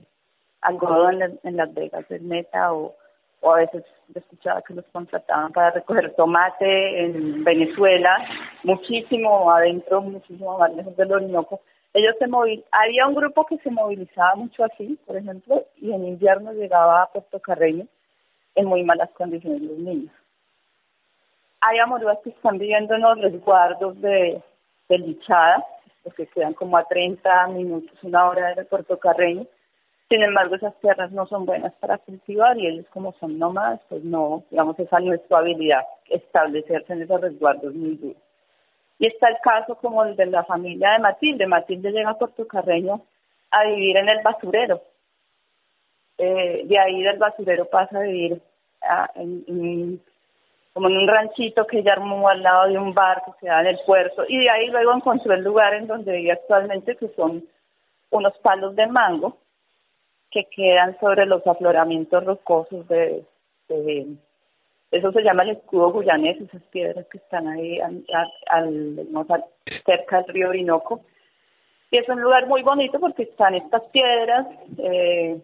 [0.62, 2.96] algodón en, en, Las Vegas del Meta o,
[3.42, 3.84] o a veces
[4.16, 8.18] escuchaba que los contrataban para recoger tomate en Venezuela,
[8.64, 11.62] muchísimo adentro, muchísimo más lejos del Orinoco.
[11.94, 16.08] Ellos se movil había un grupo que se movilizaba mucho así, por ejemplo, y en
[16.08, 17.88] invierno llegaba a Puerto Carreño
[18.56, 20.12] en muy malas condiciones los niños.
[21.62, 24.42] Hay amorúas que están viviendo en los resguardos de,
[24.88, 25.66] de Lichada,
[26.16, 29.46] que quedan como a 30 minutos, una hora de Puerto Carreño.
[30.10, 34.04] Sin embargo, esas tierras no son buenas para cultivar y ellos como son nómadas, pues
[34.04, 38.18] no, digamos, esa no es su habilidad, establecerse en esos resguardos muy duros.
[38.98, 41.46] Y está el caso como el de la familia de Matilde.
[41.46, 43.02] Matilde llega a Puerto Carreño
[43.52, 44.82] a vivir en el basurero.
[46.18, 48.42] Eh, de ahí del basurero pasa a vivir
[49.16, 50.02] en,
[50.74, 53.68] como en un ranchito que ella armó al lado de un bar que se en
[53.68, 57.44] el puerto y de ahí luego encontró el lugar en donde vive actualmente que son
[58.12, 59.38] unos palos de mango
[60.32, 63.26] que quedan sobre los afloramientos rocosos de,
[64.92, 68.04] eso se llama el escudo guyanés, esas piedras que están ahí al,
[69.86, 71.02] cerca del río Orinoco.
[71.92, 75.40] Y es un lugar muy bonito porque están estas piedras, eh,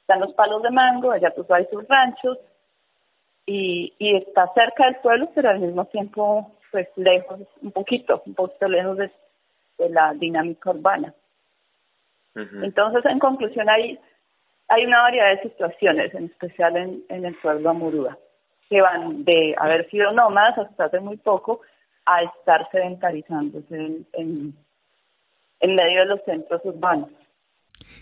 [0.00, 2.38] están los palos de mango, allá pues hay sus ranchos,
[3.46, 8.34] y, y está cerca del pueblo, pero al mismo tiempo, pues lejos, un poquito, un
[8.34, 9.10] poquito lejos de,
[9.88, 11.12] la dinámica urbana.
[12.34, 13.98] Entonces, en conclusión, hay,
[14.68, 18.16] hay una variedad de situaciones, en especial en, en el pueblo amurúa,
[18.70, 21.60] que van de haber sido nómadas hasta hace muy poco
[22.06, 24.54] a estar sedentarizándose en, en,
[25.60, 27.10] en medio de los centros urbanos.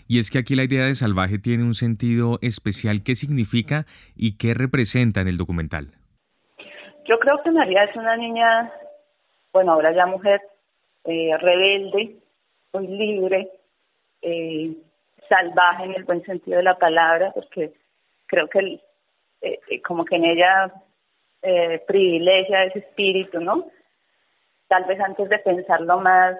[0.07, 3.03] Y es que aquí la idea de salvaje tiene un sentido especial.
[3.03, 5.91] ¿Qué significa y qué representa en el documental?
[7.07, 8.71] Yo creo que María es una niña,
[9.51, 10.41] bueno, ahora ya mujer,
[11.05, 12.15] eh, rebelde,
[12.73, 13.49] muy libre,
[14.21, 14.71] eh,
[15.27, 17.73] salvaje en el buen sentido de la palabra, porque
[18.27, 18.79] creo que
[19.41, 20.71] eh, como que en ella
[21.87, 23.65] privilegia ese espíritu, ¿no?
[24.67, 26.37] Tal vez antes de pensarlo más,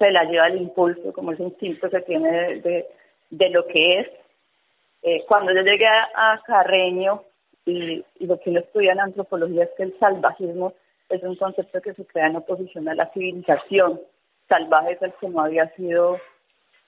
[0.00, 2.86] se la lleva el impulso, como ese instinto que tiene de,
[3.30, 5.26] de, lo que es.
[5.28, 7.22] cuando yo llegué a Carreño,
[7.66, 10.74] y, lo que uno estudia en antropología es que el salvajismo
[11.08, 14.00] es un concepto que se crea en oposición a la civilización.
[14.48, 16.18] Salvaje es el que no había sido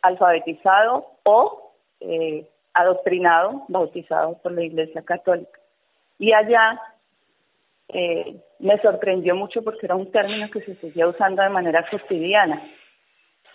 [0.01, 5.59] alfabetizado o eh, adoctrinado, bautizado por la Iglesia Católica.
[6.19, 6.81] Y allá
[7.89, 12.63] eh, me sorprendió mucho porque era un término que se seguía usando de manera cotidiana.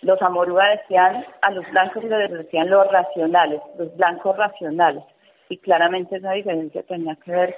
[0.02, 5.02] Los amorúa decían, a los blancos les decían los racionales, los blancos racionales
[5.48, 7.56] y claramente esa diferencia tenía que ver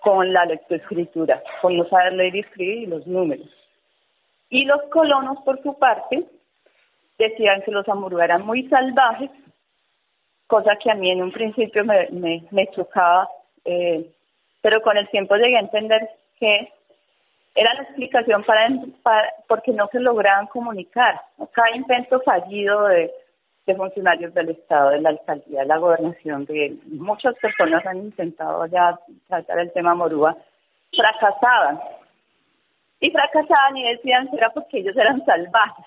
[0.00, 3.48] con la lectoescritura, con no saber leer y escribir y los números.
[4.50, 6.24] Y los colonos, por su parte,
[7.18, 9.30] decían que los amurúes eran muy salvajes,
[10.48, 13.28] cosa que a mí en un principio me, me, me chocaba,
[13.64, 14.10] eh,
[14.60, 16.72] pero con el tiempo llegué a entender que
[17.54, 18.68] era la explicación para,
[19.02, 21.20] para porque no se lograban comunicar.
[21.52, 23.10] Cada intento fallido de
[23.76, 28.98] funcionarios del Estado, de la alcaldía, de la gobernación, de muchas personas han intentado ya
[29.28, 30.36] tratar el tema Morúa,
[30.94, 31.80] fracasaban.
[33.00, 35.86] Y fracasaban y decían que era porque ellos eran salvajes.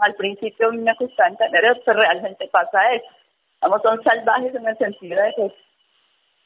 [0.00, 3.06] Al principio me costaba entender, pero realmente pasa eso.
[3.60, 5.54] Vamos, son salvajes en el sentido de que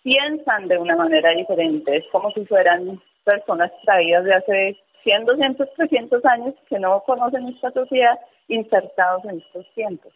[0.02, 1.96] piensan de una manera diferente.
[1.96, 7.48] Es como si fueran personas traídas de hace 100, 200, 300 años que no conocen
[7.48, 10.12] esta sociedad insertados en estos tiempos.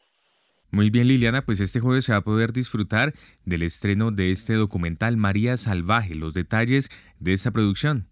[0.70, 3.12] Muy bien, Liliana, pues este jueves se va a poder disfrutar
[3.44, 6.88] del estreno de este documental María Salvaje, los detalles
[7.20, 8.06] de esta producción.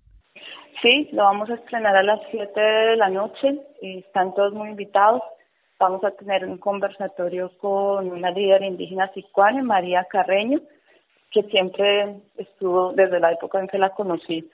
[0.83, 4.69] Sí, lo vamos a estrenar a las 7 de la noche y están todos muy
[4.69, 5.23] invitados.
[5.79, 10.61] Vamos a tener un conversatorio con una líder indígena sicuana, María Carreño,
[11.31, 14.51] que siempre estuvo, desde la época en que la conocí,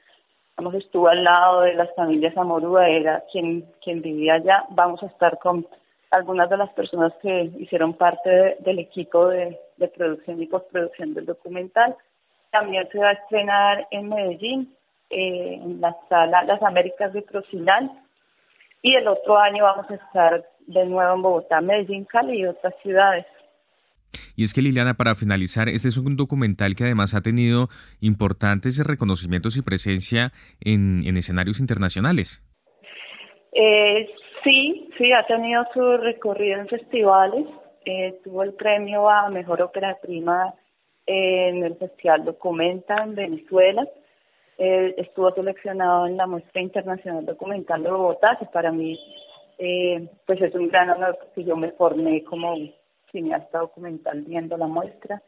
[0.56, 4.64] vamos, estuvo al lado de las familias Amorúa, era quien, quien vivía allá.
[4.70, 5.66] Vamos a estar con
[6.10, 9.58] algunas de las personas que hicieron parte del equipo de,
[9.94, 11.94] producción y postproducción del documental.
[12.50, 14.74] También se va a estrenar en Medellín,
[15.10, 17.90] eh, en la sala Las Américas de Procinal.
[18.82, 22.74] Y el otro año vamos a estar de nuevo en Bogotá, Medellín, Cali y otras
[22.82, 23.26] ciudades.
[24.34, 27.68] Y es que Liliana, para finalizar, este es un documental que además ha tenido
[28.00, 32.42] importantes reconocimientos y presencia en, en escenarios internacionales.
[33.52, 34.06] Eh,
[34.46, 37.46] Sí, sí, ha tenido su recorrido en festivales.
[37.84, 40.54] Eh, tuvo el premio a Mejor Ópera Prima
[41.04, 43.84] en el Festival Documenta en Venezuela.
[44.56, 48.96] Eh, estuvo seleccionado en la Muestra Internacional Documental de Bogotá, que para mí
[49.58, 52.54] eh, pues es un gran honor porque yo me formé como
[53.16, 55.22] cineasta documental viendo la muestra.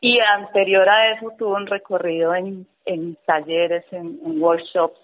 [0.00, 5.00] Y anterior a eso tuvo un recorrido en, en talleres, en workshops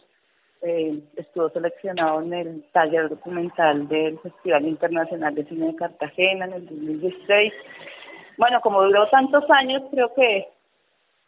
[0.62, 6.52] eh, estuvo seleccionado en el taller documental del Festival Internacional de Cine de Cartagena en
[6.52, 7.52] el 2016.
[8.37, 10.48] Bueno, como duró tantos años, creo que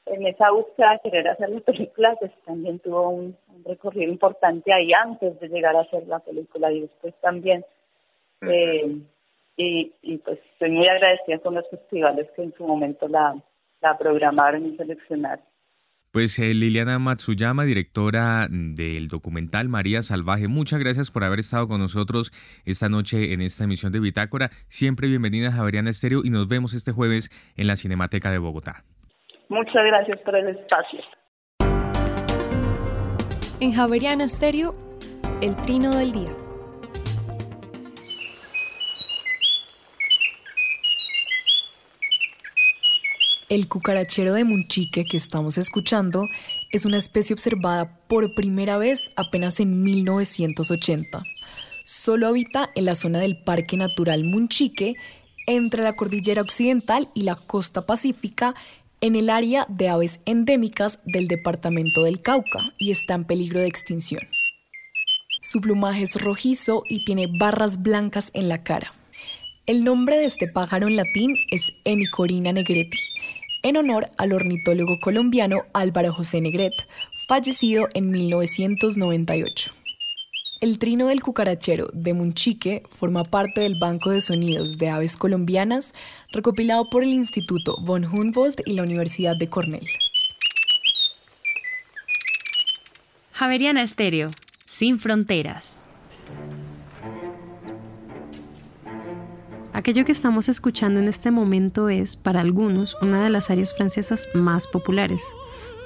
[0.05, 4.93] en esa búsqueda de querer hacer la película, pues también tuvo un, recorrido importante ahí
[4.93, 7.65] antes de llegar a hacer la película y después también.
[8.43, 8.99] Eh,
[9.57, 13.35] y, y pues estoy muy agradecida con los festivales que en su momento la,
[13.81, 15.45] la programaron y seleccionaron.
[16.13, 21.81] Pues eh, Liliana Matsuyama, directora del documental María Salvaje, muchas gracias por haber estado con
[21.81, 22.33] nosotros
[22.67, 24.51] esta noche en esta emisión de Bitácora.
[24.69, 28.85] Siempre bienvenida a Javeriana Estéreo y nos vemos este jueves en la Cinemateca de Bogotá.
[29.49, 31.01] Muchas gracias por el espacio.
[33.61, 34.75] En Javeriana Estéreo,
[35.41, 36.42] el trino del día.
[43.53, 46.27] El cucarachero de Munchique que estamos escuchando
[46.71, 51.23] es una especie observada por primera vez apenas en 1980.
[51.85, 54.97] Solo habita en la zona del Parque Natural Munchique,
[55.47, 58.55] entre la cordillera occidental y la costa pacífica,
[59.03, 63.67] en el área de aves endémicas del departamento del Cauca y está en peligro de
[63.67, 64.23] extinción.
[65.43, 68.95] Su plumaje es rojizo y tiene barras blancas en la cara.
[69.65, 72.99] El nombre de este pájaro en latín es Enicorina negreti,
[73.63, 76.89] en honor al ornitólogo colombiano Álvaro José Negret,
[77.27, 79.73] fallecido en 1998.
[80.61, 85.93] El trino del cucarachero de Munchique forma parte del Banco de Sonidos de Aves Colombianas
[86.31, 89.89] recopilado por el Instituto von Humboldt y la Universidad de Cornell.
[93.33, 94.31] Javeriana Estéreo,
[94.63, 95.85] sin fronteras.
[99.75, 104.29] Aquello que estamos escuchando en este momento es, para algunos, una de las áreas francesas
[104.35, 105.25] más populares.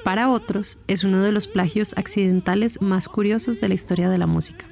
[0.03, 4.27] Para otros, es uno de los plagios accidentales más curiosos de la historia de la
[4.27, 4.67] música.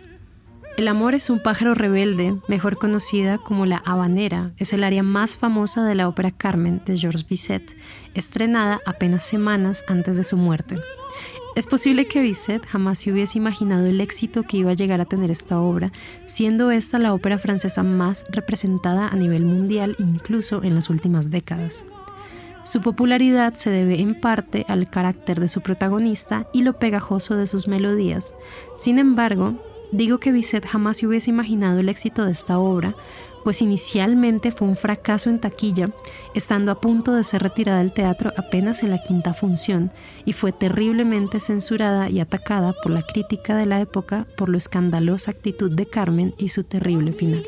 [0.76, 5.38] El amor es un pájaro rebelde, mejor conocida como la habanera, es el área más
[5.38, 7.76] famosa de la ópera Carmen de Georges Bizet,
[8.14, 10.80] estrenada apenas semanas antes de su muerte.
[11.54, 15.04] Es posible que Bizet jamás se hubiese imaginado el éxito que iba a llegar a
[15.04, 15.92] tener esta obra,
[16.26, 21.84] siendo esta la ópera francesa más representada a nivel mundial incluso en las últimas décadas.
[22.64, 27.46] Su popularidad se debe en parte al carácter de su protagonista y lo pegajoso de
[27.46, 28.34] sus melodías.
[28.74, 29.54] Sin embargo,
[29.92, 32.96] digo que Bizet jamás se hubiese imaginado el éxito de esta obra,
[33.44, 35.90] pues inicialmente fue un fracaso en taquilla,
[36.34, 39.92] estando a punto de ser retirada del teatro apenas en la quinta función,
[40.24, 45.30] y fue terriblemente censurada y atacada por la crítica de la época por la escandalosa
[45.30, 47.46] actitud de Carmen y su terrible final.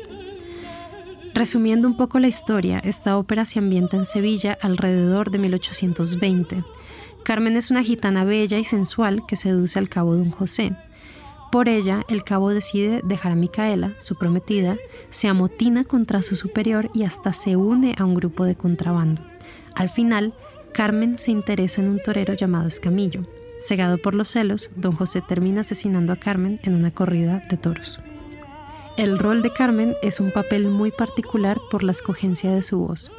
[1.33, 6.63] Resumiendo un poco la historia, esta ópera se ambienta en Sevilla alrededor de 1820.
[7.23, 10.75] Carmen es una gitana bella y sensual que seduce al cabo don José,
[11.51, 14.77] por ella, el cabo decide dejar a Micaela, su prometida,
[15.09, 19.23] se amotina contra su superior y hasta se une a un grupo de contrabando.
[19.75, 20.33] Al final,
[20.73, 23.21] Carmen se interesa en un torero llamado Escamillo.
[23.59, 27.97] Cegado por los celos, don José termina asesinando a Carmen en una corrida de toros.
[28.97, 33.11] El rol de Carmen es un papel muy particular por la escogencia de su voz.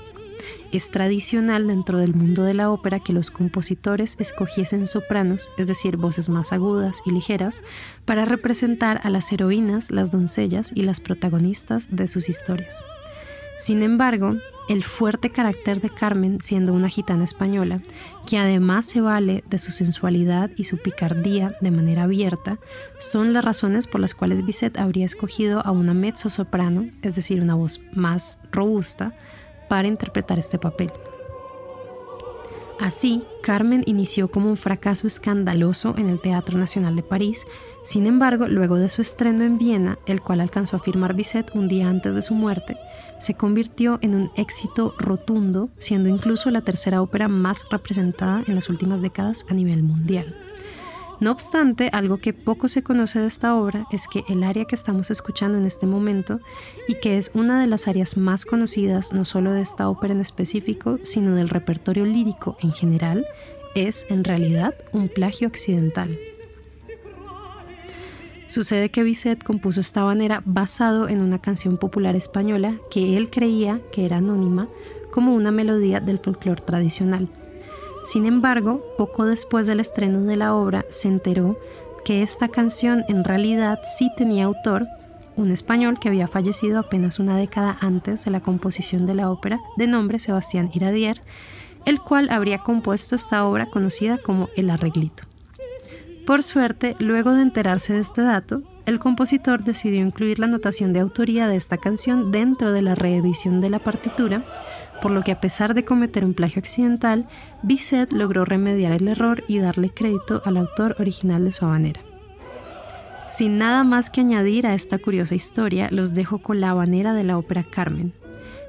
[0.72, 5.96] Es tradicional dentro del mundo de la ópera que los compositores escogiesen sopranos, es decir,
[5.96, 7.62] voces más agudas y ligeras,
[8.04, 12.84] para representar a las heroínas, las doncellas y las protagonistas de sus historias.
[13.58, 14.36] Sin embargo,
[14.68, 17.80] el fuerte carácter de Carmen siendo una gitana española,
[18.26, 22.58] que además se vale de su sensualidad y su picardía de manera abierta,
[22.98, 27.40] son las razones por las cuales Bizet habría escogido a una mezzo soprano, es decir,
[27.40, 29.14] una voz más robusta,
[29.68, 30.90] para interpretar este papel.
[32.80, 37.44] Así, Carmen inició como un fracaso escandaloso en el Teatro Nacional de París,
[37.82, 41.66] sin embargo, luego de su estreno en Viena, el cual alcanzó a firmar Bizet un
[41.66, 42.76] día antes de su muerte,
[43.18, 48.68] se convirtió en un éxito rotundo, siendo incluso la tercera ópera más representada en las
[48.68, 50.47] últimas décadas a nivel mundial.
[51.20, 54.76] No obstante, algo que poco se conoce de esta obra es que el área que
[54.76, 56.38] estamos escuchando en este momento,
[56.86, 60.20] y que es una de las áreas más conocidas no solo de esta ópera en
[60.20, 63.26] específico, sino del repertorio lírico en general,
[63.74, 66.16] es en realidad un plagio accidental.
[68.46, 73.80] Sucede que Bizet compuso esta manera basado en una canción popular española que él creía
[73.92, 74.68] que era anónima
[75.10, 77.28] como una melodía del folclore tradicional
[78.08, 81.58] sin embargo, poco después del estreno de la obra se enteró
[82.06, 84.86] que esta canción en realidad sí tenía autor,
[85.36, 89.60] un español que había fallecido apenas una década antes de la composición de la ópera,
[89.76, 91.20] de nombre Sebastián Iradier,
[91.84, 95.24] el cual habría compuesto esta obra conocida como El Arreglito.
[96.26, 101.00] Por suerte, luego de enterarse de este dato, el compositor decidió incluir la notación de
[101.00, 104.44] autoría de esta canción dentro de la reedición de la partitura,
[105.00, 107.26] por lo que a pesar de cometer un plagio accidental,
[107.62, 112.00] Bizet logró remediar el error y darle crédito al autor original de su habanera.
[113.28, 117.24] Sin nada más que añadir a esta curiosa historia, los dejo con la habanera de
[117.24, 118.12] la ópera Carmen.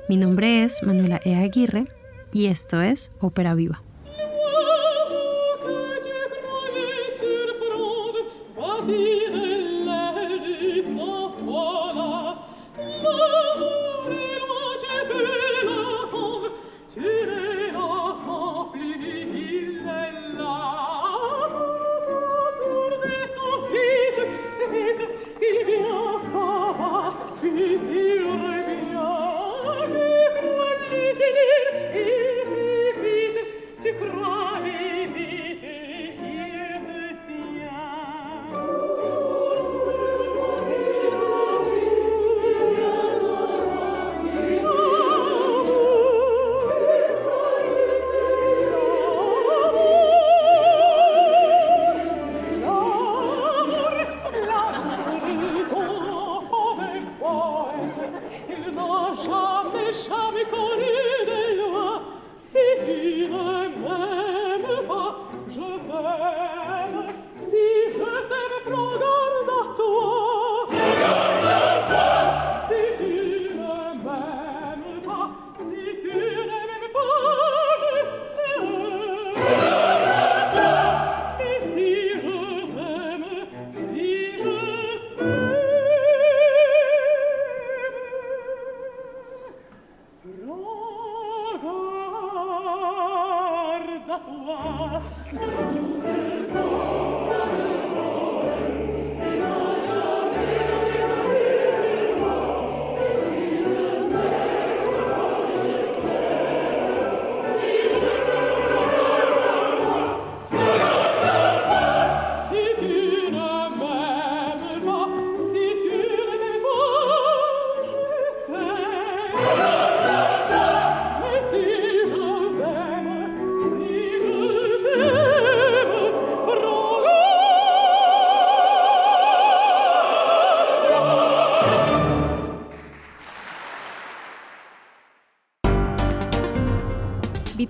[0.07, 1.35] Mi nombre es Manuela E.
[1.35, 1.87] Aguirre
[2.33, 3.81] y esto es Ópera Viva.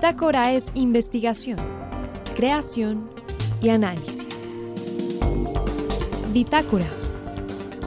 [0.09, 1.57] Bitácora es investigación,
[2.35, 3.11] creación
[3.61, 4.39] y análisis.
[6.33, 6.87] Bitácora.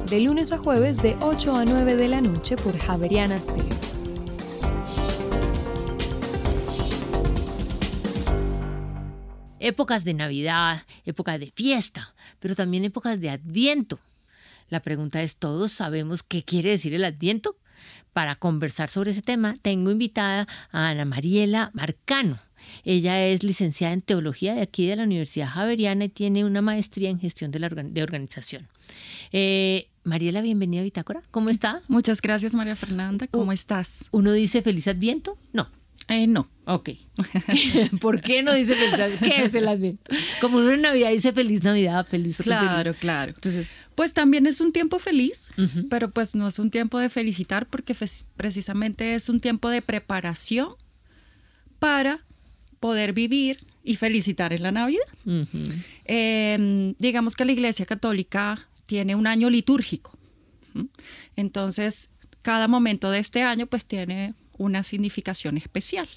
[0.09, 3.77] De lunes a jueves de 8 a 9 de la noche por Javeriana Stereo.
[9.59, 13.99] Épocas de Navidad, épocas de fiesta, pero también épocas de Adviento.
[14.68, 17.57] La pregunta es, ¿todos sabemos qué quiere decir el Adviento?
[18.13, 22.39] Para conversar sobre ese tema, tengo invitada a Ana Mariela Marcano.
[22.85, 27.11] Ella es licenciada en teología de aquí de la Universidad Javeriana y tiene una maestría
[27.11, 28.69] en gestión de, la de organización.
[29.33, 31.23] Eh, Mariela, bienvenida a Bitácora.
[31.31, 31.83] ¿Cómo está?
[31.89, 33.27] Muchas gracias, María Fernanda.
[33.29, 34.05] ¿Cómo estás?
[34.11, 35.39] ¿Uno dice feliz adviento?
[35.53, 35.69] No.
[36.13, 36.47] Eh, no.
[36.67, 36.91] Ok.
[38.01, 39.19] ¿Por qué no dice feliz?
[39.19, 40.13] ¿Qué es el adviento?
[40.43, 42.37] Como uno en Navidad dice feliz Navidad, feliz.
[42.43, 43.33] Claro, claro.
[43.35, 45.49] Entonces, pues también es un tiempo feliz,
[45.89, 47.97] pero pues no es un tiempo de felicitar porque
[48.37, 50.75] precisamente es un tiempo de preparación
[51.79, 52.25] para
[52.79, 55.07] poder vivir y felicitar en la Navidad.
[56.05, 60.19] Em, digamos que la Iglesia Católica tiene un año litúrgico.
[61.37, 62.11] Entonces,
[62.43, 66.09] cada momento de este año pues tiene una significación especial.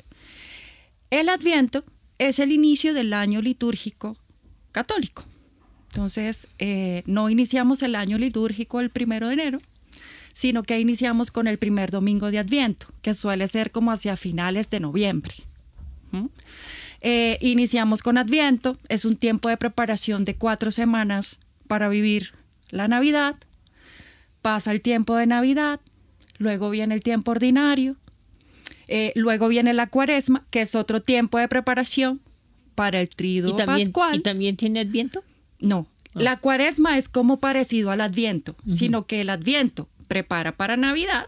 [1.10, 1.84] El Adviento
[2.18, 4.18] es el inicio del año litúrgico
[4.72, 5.26] católico.
[5.90, 9.60] Entonces, eh, no iniciamos el año litúrgico el primero de enero,
[10.34, 14.70] sino que iniciamos con el primer domingo de Adviento, que suele ser como hacia finales
[14.70, 15.34] de noviembre.
[17.02, 22.34] Eh, iniciamos con Adviento, es un tiempo de preparación de cuatro semanas para vivir
[22.70, 23.36] la Navidad.
[24.42, 25.80] Pasa el tiempo de Navidad,
[26.38, 27.96] luego viene el tiempo ordinario,
[28.88, 32.22] eh, luego viene la cuaresma, que es otro tiempo de preparación
[32.76, 34.20] para el trido pascual.
[34.20, 35.24] ¿Y también tiene adviento?
[35.60, 36.22] No, ah.
[36.22, 41.28] la cuaresma es como parecido al adviento, sino que el adviento prepara para Navidad,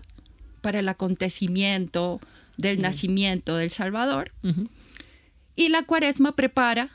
[0.61, 2.19] para el acontecimiento
[2.57, 4.31] del nacimiento del Salvador,
[5.55, 6.91] y la cuaresma prepara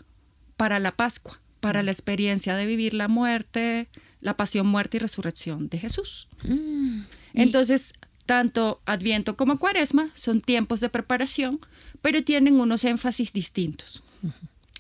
[0.57, 3.89] para la Pascua, para la experiencia de vivir la muerte,
[4.21, 6.29] la pasión, muerte y resurrección de Jesús.
[6.45, 7.03] Mm.
[7.35, 7.95] Entonces,
[8.27, 11.61] tanto Adviento como Cuaresma son tiempos de preparación,
[12.01, 14.03] pero tienen unos énfasis distintos.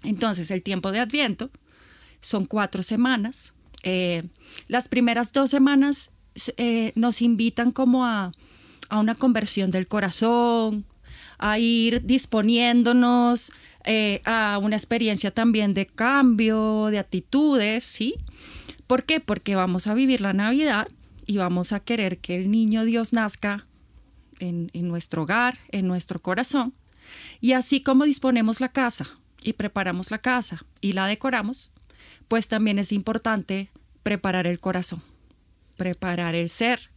[0.03, 1.51] Entonces, el tiempo de Adviento
[2.20, 3.53] son cuatro semanas.
[3.82, 4.24] Eh,
[4.68, 6.11] las primeras dos semanas
[6.57, 8.32] eh, nos invitan como a,
[8.90, 10.84] una conversión del corazón,
[11.38, 13.51] a ir disponiéndonos
[13.84, 18.16] eh, a una experiencia también de cambio, de actitudes, ¿sí?
[18.86, 19.18] ¿Por qué?
[19.18, 20.88] Porque vamos a vivir la Navidad
[21.33, 23.66] y vamos a querer que el niño Dios nazca
[24.39, 26.74] en, nuestro hogar, en nuestro corazón.
[27.41, 29.07] Y así como disponemos la casa
[29.43, 31.72] y preparamos la casa y la decoramos,
[32.28, 33.70] pues también es importante
[34.03, 35.03] preparar el corazón,
[35.78, 36.91] preparar el ser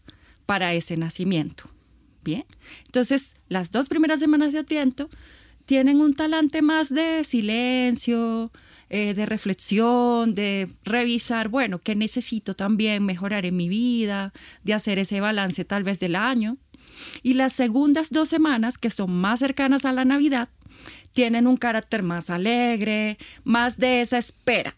[0.46, 1.70] para ese nacimiento.
[2.22, 2.46] Bien,
[2.88, 5.10] entonces las dos primeras semanas de Adviento
[5.66, 8.52] tienen un talante más de silencio,
[8.90, 14.32] eh, de reflexión, de revisar, bueno, qué necesito también mejorar en mi vida,
[14.64, 16.58] de hacer ese balance tal vez del año.
[17.24, 20.50] Y las segundas dos semanas, que son más cercanas a la Navidad,
[21.12, 24.76] tienen un carácter más alegre, más de esa espera.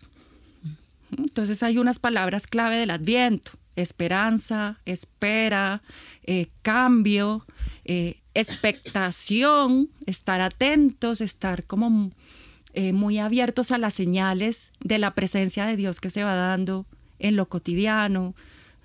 [1.17, 5.81] Entonces hay unas palabras clave del adviento, esperanza, espera,
[6.23, 7.45] eh, cambio,
[7.85, 12.11] eh, expectación, estar atentos, estar como
[12.73, 16.85] eh, muy abiertos a las señales de la presencia de Dios que se va dando
[17.19, 18.35] en lo cotidiano,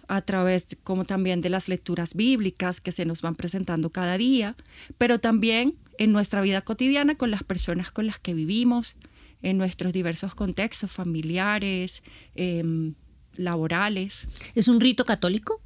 [0.09, 4.57] a través como también de las lecturas bíblicas que se nos van presentando cada día,
[4.99, 8.97] pero también en nuestra vida cotidiana con las personas con las que vivimos,
[9.43, 12.03] en nuestros diversos contextos familiares,
[12.35, 12.95] em,
[13.37, 14.27] laborales.
[14.55, 15.61] ¿Es un rito católico?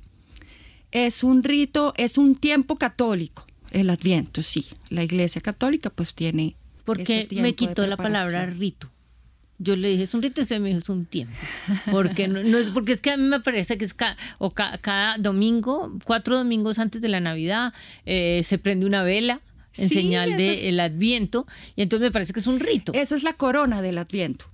[0.92, 4.66] Es un rito, es un tiempo católico, el Adviento, sí.
[4.88, 8.90] La Iglesia Católica pues tiene porque me quitó la palabra rito.
[9.58, 11.34] Yo le dije, es un rito, usted me dijo, es un tiempo.
[11.90, 13.96] Porque no, es porque es que a mí me parece que es
[14.38, 17.72] o cada domingo, cuatro domingos antes de la Navidad,
[18.04, 19.40] eh, se prende una vela
[19.78, 20.40] en Sí, señal del
[20.78, 22.92] es- Adviento, y entonces me parece que es un rito.
[22.94, 24.44] Esa es la corona del Adviento.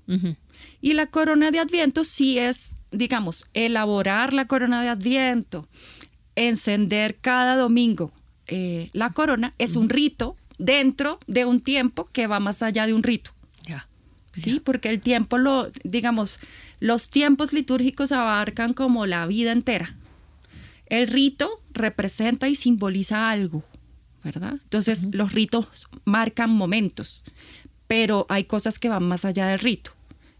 [0.80, 5.66] Y la corona de Adviento sí es, digamos, elaborar la corona de Adviento,
[6.36, 8.12] encender cada domingo
[8.46, 12.94] eh, la corona, es un rito dentro de un tiempo que va más allá de
[12.94, 13.32] un rito.
[14.34, 16.40] Sí, porque el tiempo lo, digamos,
[16.80, 19.94] los tiempos litúrgicos abarcan como la vida entera.
[20.86, 23.62] El rito representa y simboliza algo,
[24.24, 24.54] ¿verdad?
[24.62, 27.24] Entonces, los ritos marcan momentos,
[27.86, 29.92] pero hay cosas que van más allá del rito.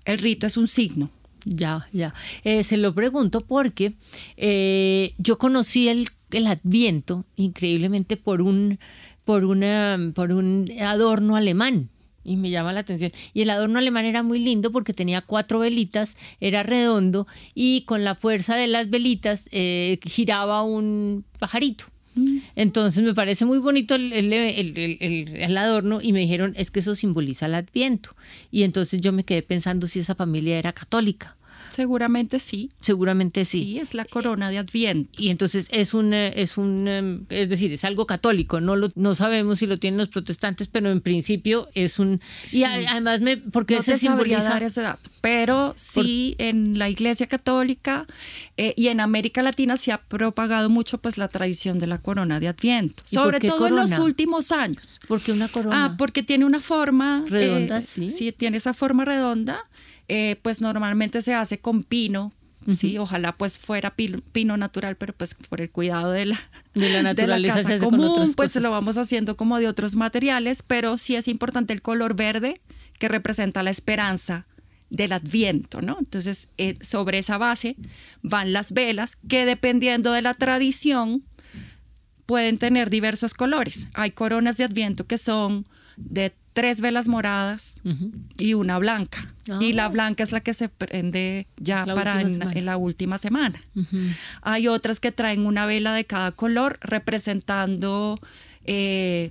[0.06, 1.10] El rito es un signo.
[1.44, 2.14] Ya, ya.
[2.44, 3.94] Eh, se lo pregunto porque
[4.36, 8.78] eh, yo conocí el, el Adviento increíblemente por un,
[9.24, 11.88] por, una, por un adorno alemán.
[12.24, 13.10] Y me llama la atención.
[13.34, 18.04] Y el adorno alemán era muy lindo porque tenía cuatro velitas, era redondo y con
[18.04, 21.86] la fuerza de las velitas eh, giraba un pajarito.
[22.56, 26.94] Entonces me parece muy bonito el- el- el adorno y me dijeron es que eso
[26.94, 28.14] simboliza el adviento.
[28.50, 31.36] Y entonces yo me quedé pensando si esa familia era católica.
[31.72, 32.70] Seguramente sí.
[32.80, 33.58] Seguramente sí.
[33.64, 35.10] Sí, es la corona de Adviento.
[35.20, 38.60] Y entonces es un, eh, es un, eh, es decir, es algo católico.
[38.60, 42.20] No lo, no sabemos si lo tienen los protestantes, pero en principio es un.
[42.44, 42.64] Y Sí.
[42.64, 44.42] además me, porque no se simboliza.
[44.50, 48.06] dar ese dato, pero sí en la Iglesia Católica
[48.56, 52.38] eh, y en América Latina se ha propagado mucho pues la tradición de la corona
[52.40, 55.00] de Adviento, ¿Y por sobre todo en los últimos años.
[55.08, 55.84] Porque una corona.
[55.84, 58.32] Ah, porque tiene una forma Redonda, eh, sí.
[58.32, 59.64] tiene esa forma redonda.
[60.08, 62.32] eh, pues normalmente se hace con pino.
[62.76, 66.40] Sí, ojalá pues fuera pino, pino natural, pero pues por el cuidado de la,
[66.74, 70.96] De la naturaleza hace con común, pues lo vamos haciendo como de otros materiales, pero
[70.96, 72.60] sí es importante el color verde
[73.00, 74.46] que representa la esperanza
[74.90, 75.96] del adviento, ¿no?
[75.98, 77.76] Entonces, eh, sobre esa base
[78.22, 81.24] van las velas que dependiendo de la tradición
[82.26, 83.88] pueden tener diversos colores.
[83.94, 87.80] Hay coronas de adviento que son de tres velas moradas
[88.38, 89.34] y una blanca.
[89.50, 89.58] Ah.
[89.60, 93.62] Y la blanca es la que se prende ya La para en, la última semana.
[94.42, 98.20] Hay otras que traen una vela de cada color representando
[98.64, 99.30] eh,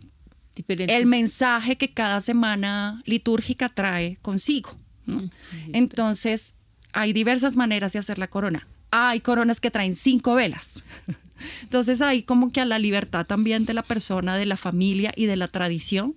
[0.67, 4.77] el mensaje que cada semana litúrgica trae consigo.
[5.05, 5.29] ¿no?
[5.73, 6.55] Entonces,
[6.93, 8.67] hay diversas maneras de hacer la corona.
[8.91, 10.83] Hay coronas que traen cinco velas.
[11.63, 15.25] Entonces, hay como que a la libertad también de la persona, de la familia y
[15.25, 16.15] de la tradición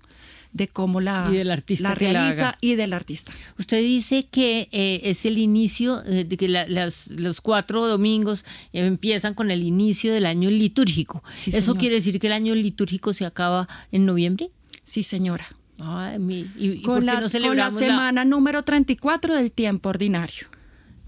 [0.54, 3.32] de cómo la, Y del artista la que la realiza y del artista.
[3.58, 8.44] Usted dice que eh, es el inicio, eh, de que la- las- los cuatro domingos
[8.72, 11.22] empiezan con el inicio del año litúrgico.
[11.36, 11.78] Sí, ¿Eso señor.
[11.80, 14.50] quiere decir que el año litúrgico se acaba en noviembre?
[14.84, 15.46] Sí, señora.
[15.78, 19.50] Ay, mi- ¿y, y por Con qué la, no con la- semana número 34 del
[19.50, 20.46] tiempo ordinario.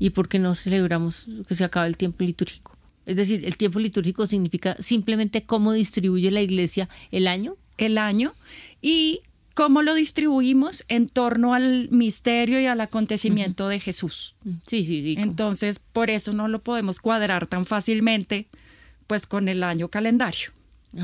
[0.00, 2.76] ¿Y por qué no celebramos que se acaba el tiempo litúrgico?
[3.06, 7.54] Es decir, el tiempo litúrgico significa simplemente cómo distribuye la iglesia el año.
[7.78, 8.34] el año
[8.82, 9.20] y
[9.56, 14.36] cómo lo distribuimos en torno al misterio y al acontecimiento de Jesús.
[14.66, 15.14] Sí, sí, sí.
[15.18, 18.48] Entonces, por eso no lo podemos cuadrar tan fácilmente
[19.06, 20.50] pues con el año calendario.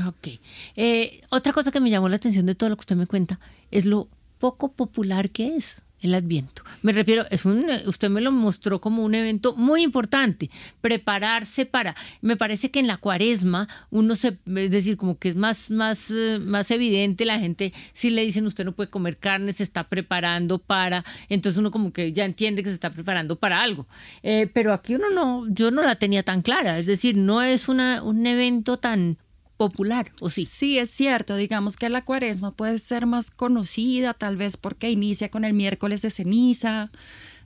[0.07, 0.39] Ok.
[0.75, 3.39] Eh, otra cosa que me llamó la atención de todo lo que usted me cuenta
[3.71, 6.63] es lo poco popular que es el Adviento.
[6.81, 10.49] Me refiero, es un, usted me lo mostró como un evento muy importante,
[10.81, 15.35] prepararse para, me parece que en la cuaresma uno se, es decir, como que es
[15.35, 19.53] más, más, eh, más evidente, la gente, si le dicen usted no puede comer carne,
[19.53, 23.61] se está preparando para, entonces uno como que ya entiende que se está preparando para
[23.61, 23.87] algo.
[24.21, 27.69] Eh, pero aquí uno no, yo no la tenía tan clara, es decir, no es
[27.69, 29.17] una, un evento tan
[29.57, 30.45] popular, ¿o sí?
[30.45, 35.29] Sí, es cierto, digamos que la cuaresma puede ser más conocida, tal vez porque inicia
[35.29, 36.91] con el miércoles de ceniza,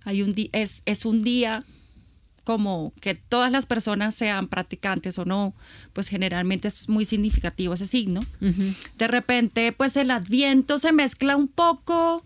[0.03, 1.64] hay un es, es un día
[2.47, 5.53] como que todas las personas sean practicantes o no,
[5.91, 8.22] pues generalmente es muy significativo ese signo.
[8.97, 12.24] De repente, pues el adviento se mezcla un poco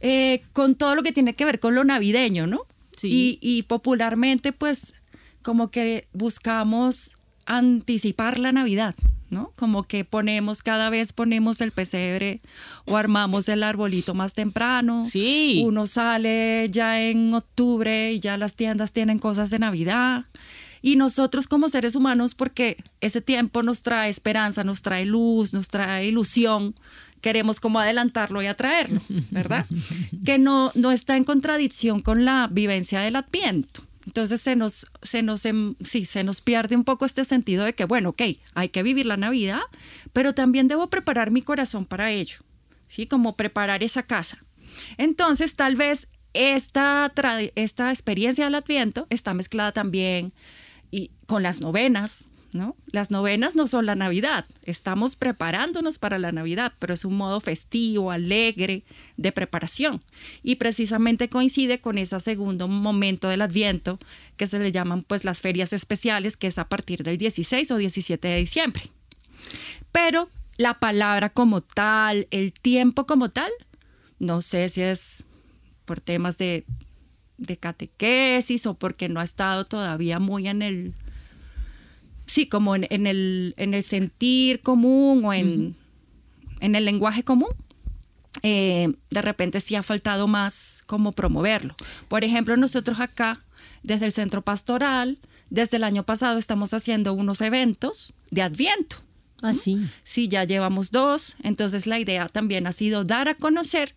[0.00, 2.62] eh, con todo lo que tiene que ver con lo navideño, ¿no?
[2.96, 3.08] Sí.
[3.10, 4.94] Y, y popularmente, pues
[5.42, 7.12] como que buscamos
[7.44, 8.94] anticipar la Navidad,
[9.30, 9.52] ¿no?
[9.56, 12.40] Como que ponemos, cada vez ponemos el pesebre
[12.86, 15.06] o armamos el arbolito más temprano.
[15.08, 15.62] Sí.
[15.64, 20.26] Uno sale ya en octubre y ya las tiendas tienen cosas de Navidad.
[20.80, 25.68] Y nosotros como seres humanos, porque ese tiempo nos trae esperanza, nos trae luz, nos
[25.68, 26.74] trae ilusión,
[27.20, 29.00] queremos como adelantarlo y atraerlo,
[29.30, 29.66] ¿verdad?
[30.24, 33.82] que no, no está en contradicción con la vivencia del adviento.
[34.08, 37.84] Entonces se nos, se nos, em- se nos pierde un poco este sentido de que,
[37.84, 38.22] bueno, ok,
[38.54, 39.60] hay que vivir la Navidad,
[40.14, 42.38] pero también debo preparar mi corazón para ello,
[42.86, 43.06] ¿sí?
[43.06, 44.42] Como preparar esa casa.
[44.96, 47.12] Entonces, tal vez esta,
[47.54, 50.32] esta experiencia del Adviento está mezclada también
[50.90, 52.30] y, con las novenas,
[52.90, 57.40] Las novenas no son la Navidad, estamos preparándonos para la Navidad, pero es un modo
[57.40, 58.84] festivo, alegre,
[59.18, 60.02] de preparación.
[60.42, 63.98] Y precisamente coincide con ese segundo momento del Adviento,
[64.38, 67.76] que se le llaman pues las ferias especiales, que es a partir del 16 o
[67.76, 68.82] 17 de diciembre.
[69.92, 73.50] Pero la palabra como tal, el tiempo como tal,
[74.18, 75.24] no sé si es
[75.84, 76.64] por temas de,
[77.36, 80.94] de catequesis o porque no ha estado todavía muy en el
[82.28, 85.74] sí, como en, el, en el sentir común o en,
[86.60, 87.50] en el lenguaje común.
[88.42, 91.74] Eh, de repente sí ha faltado más como promoverlo.
[92.06, 93.42] Por ejemplo, nosotros acá,
[93.82, 95.18] desde el centro pastoral,
[95.50, 98.96] desde el año pasado estamos haciendo unos eventos de adviento.
[99.40, 99.80] Así.
[99.82, 101.36] Ah, sí, ya llevamos dos.
[101.42, 103.94] Entonces la idea también ha sido dar a conocer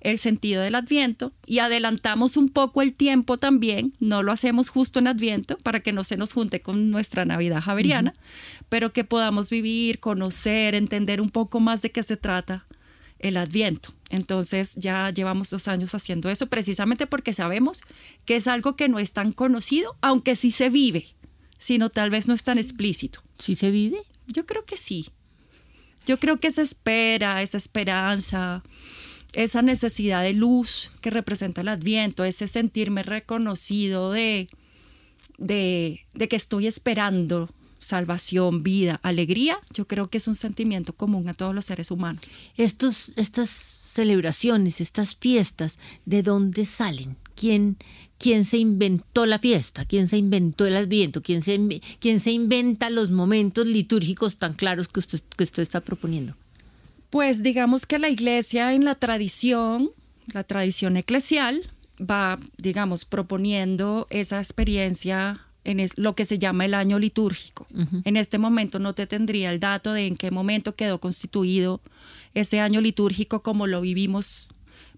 [0.00, 4.98] el sentido del adviento y adelantamos un poco el tiempo también, no lo hacemos justo
[4.98, 8.14] en adviento para que no se nos junte con nuestra Navidad javeriana,
[8.68, 12.66] pero que podamos vivir, conocer, entender un poco más de qué se trata
[13.18, 13.92] el adviento.
[14.08, 17.82] Entonces ya llevamos dos años haciendo eso precisamente porque sabemos
[18.24, 21.06] que es algo que no es tan conocido, aunque sí se vive,
[21.58, 23.22] sino tal vez no es tan explícito.
[23.38, 23.98] ¿Sí se vive?
[24.26, 25.10] Yo creo que sí.
[26.06, 28.62] Yo creo que esa espera, esa esperanza,
[29.32, 34.48] esa necesidad de luz que representa el adviento, ese sentirme reconocido de,
[35.38, 41.34] de, que estoy esperando salvación, vida, alegría, yo creo que es un sentimiento común a
[41.34, 42.22] todos los seres humanos.
[42.56, 47.16] Estos, estas celebraciones, estas fiestas, ¿de dónde salen?
[47.34, 47.78] ¿Quién,
[48.18, 49.84] quién se inventó la fiesta?
[49.86, 51.22] ¿Quién se inventó el adviento?
[51.22, 55.80] ¿Quién se, quién se inventa los momentos litúrgicos tan claros que usted, que usted está
[55.80, 56.36] proponiendo?
[57.10, 59.90] Pues digamos que la iglesia en la tradición,
[60.32, 66.98] la tradición eclesial, va, digamos, proponiendo esa experiencia en lo que se llama el año
[66.98, 67.66] litúrgico.
[68.04, 71.82] En este momento no te tendría el dato de en qué momento quedó constituido
[72.32, 74.48] ese año litúrgico como lo vivimos,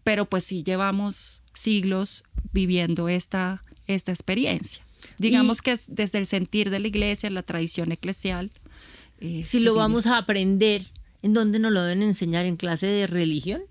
[0.04, 4.84] pero pues sí llevamos siglos viviendo esta, esta experiencia.
[5.18, 8.52] Digamos que es desde el sentir de la iglesia, la tradición eclesial.
[9.18, 10.84] Eh, si lo vamos a aprender
[11.22, 12.46] ¿En dónde nos lo deben enseñar?
[12.46, 13.62] ¿En clase de religión?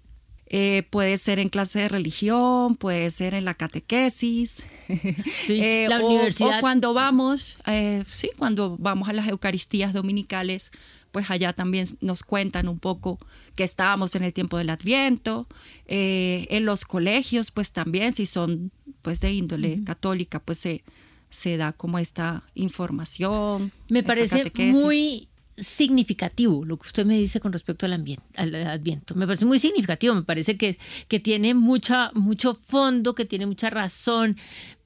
[0.54, 4.62] Eh, puede ser en clase de religión, puede ser en la catequesis,
[5.46, 6.58] sí, eh, la universidad.
[6.58, 10.72] O cuando vamos, eh, sí, cuando vamos a las Eucaristías dominicales,
[11.14, 13.18] pues allá también nos cuentan un poco
[13.56, 15.48] que estábamos en el tiempo del Adviento.
[15.88, 18.72] en los colegios, pues también, si son
[19.02, 20.84] pues de índole católica, pues se,
[21.30, 23.72] se da como esta información.
[23.88, 29.16] Me parece muy significativo lo que usted me dice con respecto al, ambiente, al Adviento.
[29.16, 30.78] Me parece muy significativo, me parece que,
[31.08, 34.38] que tiene mucha, mucho fondo, que tiene mucha razón,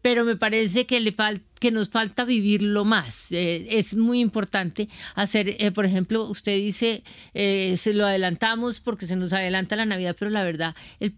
[0.02, 1.16] pero me parece que, le
[1.60, 3.32] que nos falta vivirlo más.
[3.32, 7.04] Eh, es muy importante hacer, eh, por ejemplo, usted dice,
[7.34, 11.14] eh, se lo adelantamos porque se nos adelanta la Navidad, pero la verdad, el,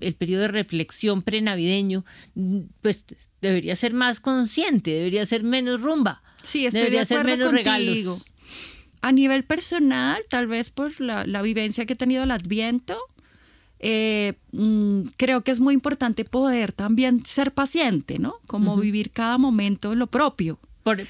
[0.00, 2.04] el, periodo de reflexión prenavideño,
[2.80, 3.04] pues
[3.40, 6.22] debería ser más consciente, debería ser menos rumba.
[6.42, 8.24] Sí, estoy debería de ser menos regalos
[9.00, 12.98] a nivel personal, tal vez por la, vivencia que he tenido al Adviento,
[13.80, 18.36] eh, mm, creo que es muy importante poder también ser paciente, ¿no?
[18.46, 20.58] Como vivir cada momento lo propio.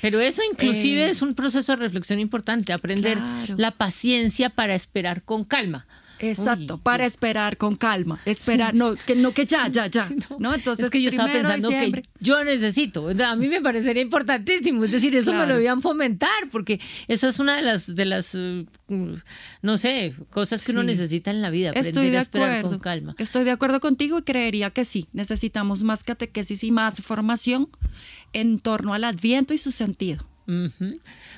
[0.00, 3.18] pero eso inclusive eh, es un proceso de reflexión importante, aprender
[3.56, 5.86] la paciencia para esperar con calma.
[6.20, 10.08] Exacto, para esperar con calma, esperar, no, que no que ya, ya, ya,
[10.38, 10.54] ¿no?
[10.54, 14.92] Entonces, es que yo estaba pensando que yo necesito, a mí me parecería importantísimo, es
[14.92, 18.66] decir, eso me lo a fomentar, porque esa es una de las, de las, uh,
[19.62, 22.68] no sé, cosas que uno necesita en la vida, aprender Estoy de a esperar acuerdo.
[22.70, 23.14] con calma.
[23.18, 27.68] Estoy de acuerdo contigo y creería que sí, necesitamos más catequesis y más formación
[28.32, 30.26] en torno al Adviento y su sentido.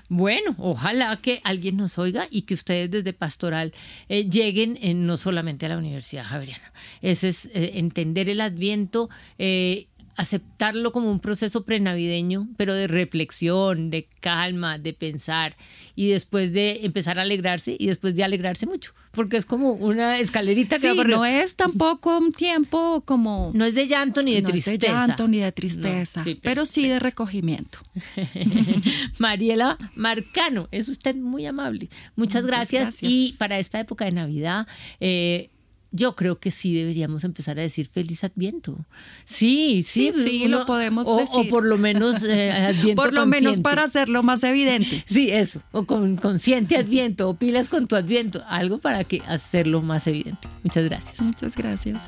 [0.08, 3.72] Bueno, ojalá que alguien nos oiga y que ustedes desde Pastoral
[4.08, 6.72] eh, lleguen eh, no solamente a la Universidad Javeriana.
[7.02, 9.10] Eso es eh, entender el Adviento
[10.20, 15.56] aceptarlo como un proceso prenavideño, pero de reflexión, de calma, de pensar
[15.96, 20.18] y después de empezar a alegrarse y después de alegrarse mucho, porque es como una
[20.18, 24.42] escalerita que sí, no es tampoco un tiempo como no es de llanto ni de
[24.42, 27.78] no tristeza, es de llanto ni de tristeza, pero sí de recogimiento.
[29.18, 31.88] Mariela Marcano, es usted muy amable.
[32.14, 32.98] Muchas, gracias.
[33.00, 34.66] y para esta época de Navidad
[35.00, 35.48] eh,
[35.92, 38.76] yo creo que sí deberíamos empezar a decir feliz adviento.
[39.24, 41.46] Sí, sí, sí, lo podemos decir.
[41.46, 45.04] O por lo menos eh, adviento Por lo menos para hacerlo más evidente.
[45.06, 45.62] Sí, eso.
[45.72, 48.42] O con consciente adviento, o pilas con tu adviento.
[48.48, 50.48] Algo para que hacerlo más evidente.
[50.62, 51.20] Muchas gracias.
[51.20, 52.02] Muchas gracias.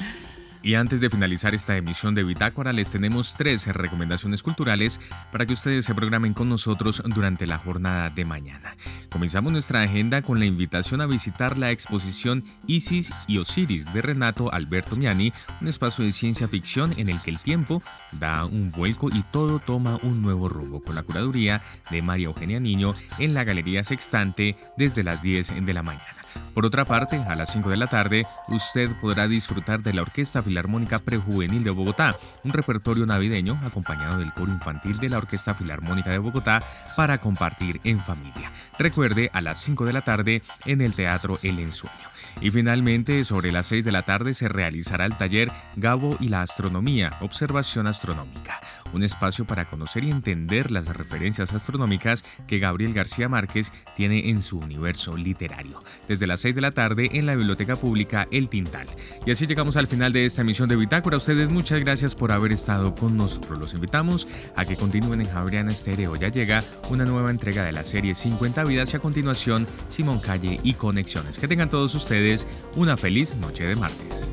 [0.62, 5.00] Y antes de finalizar esta emisión de Bitácora, les tenemos tres recomendaciones culturales
[5.32, 8.76] para que ustedes se programen con nosotros durante la jornada de mañana.
[9.10, 14.52] Comenzamos nuestra agenda con la invitación a visitar la exposición Isis y Osiris de Renato
[14.52, 17.82] Alberto Miani, un espacio de ciencia ficción en el que el tiempo
[18.12, 22.60] da un vuelco y todo toma un nuevo rumbo, con la curaduría de María Eugenia
[22.60, 26.21] Niño en la Galería Sextante desde las 10 de la mañana.
[26.54, 30.42] Por otra parte, a las 5 de la tarde, usted podrá disfrutar de la Orquesta
[30.42, 32.14] Filarmónica Prejuvenil de Bogotá,
[32.44, 36.60] un repertorio navideño acompañado del coro infantil de la Orquesta Filarmónica de Bogotá
[36.96, 38.52] para compartir en familia.
[38.78, 41.96] Recuerde, a las 5 de la tarde en el Teatro El Ensueño.
[42.40, 46.42] Y finalmente, sobre las 6 de la tarde se realizará el taller Gabo y la
[46.42, 48.60] Astronomía, Observación Astronómica,
[48.92, 54.42] un espacio para conocer y entender las referencias astronómicas que Gabriel García Márquez tiene en
[54.42, 55.82] su universo literario.
[56.08, 58.86] Desde las 6 de la tarde en la Biblioteca Pública El Tintal.
[59.26, 61.16] Y así llegamos al final de esta emisión de Bitácora.
[61.16, 63.58] Ustedes muchas gracias por haber estado con nosotros.
[63.58, 66.16] Los invitamos a que continúen en Javeriana Estéreo.
[66.16, 70.60] Ya llega una nueva entrega de la serie 50 vidas y a continuación Simón Calle
[70.62, 71.38] y Conexiones.
[71.38, 74.30] Que tengan todos ustedes una feliz noche de martes.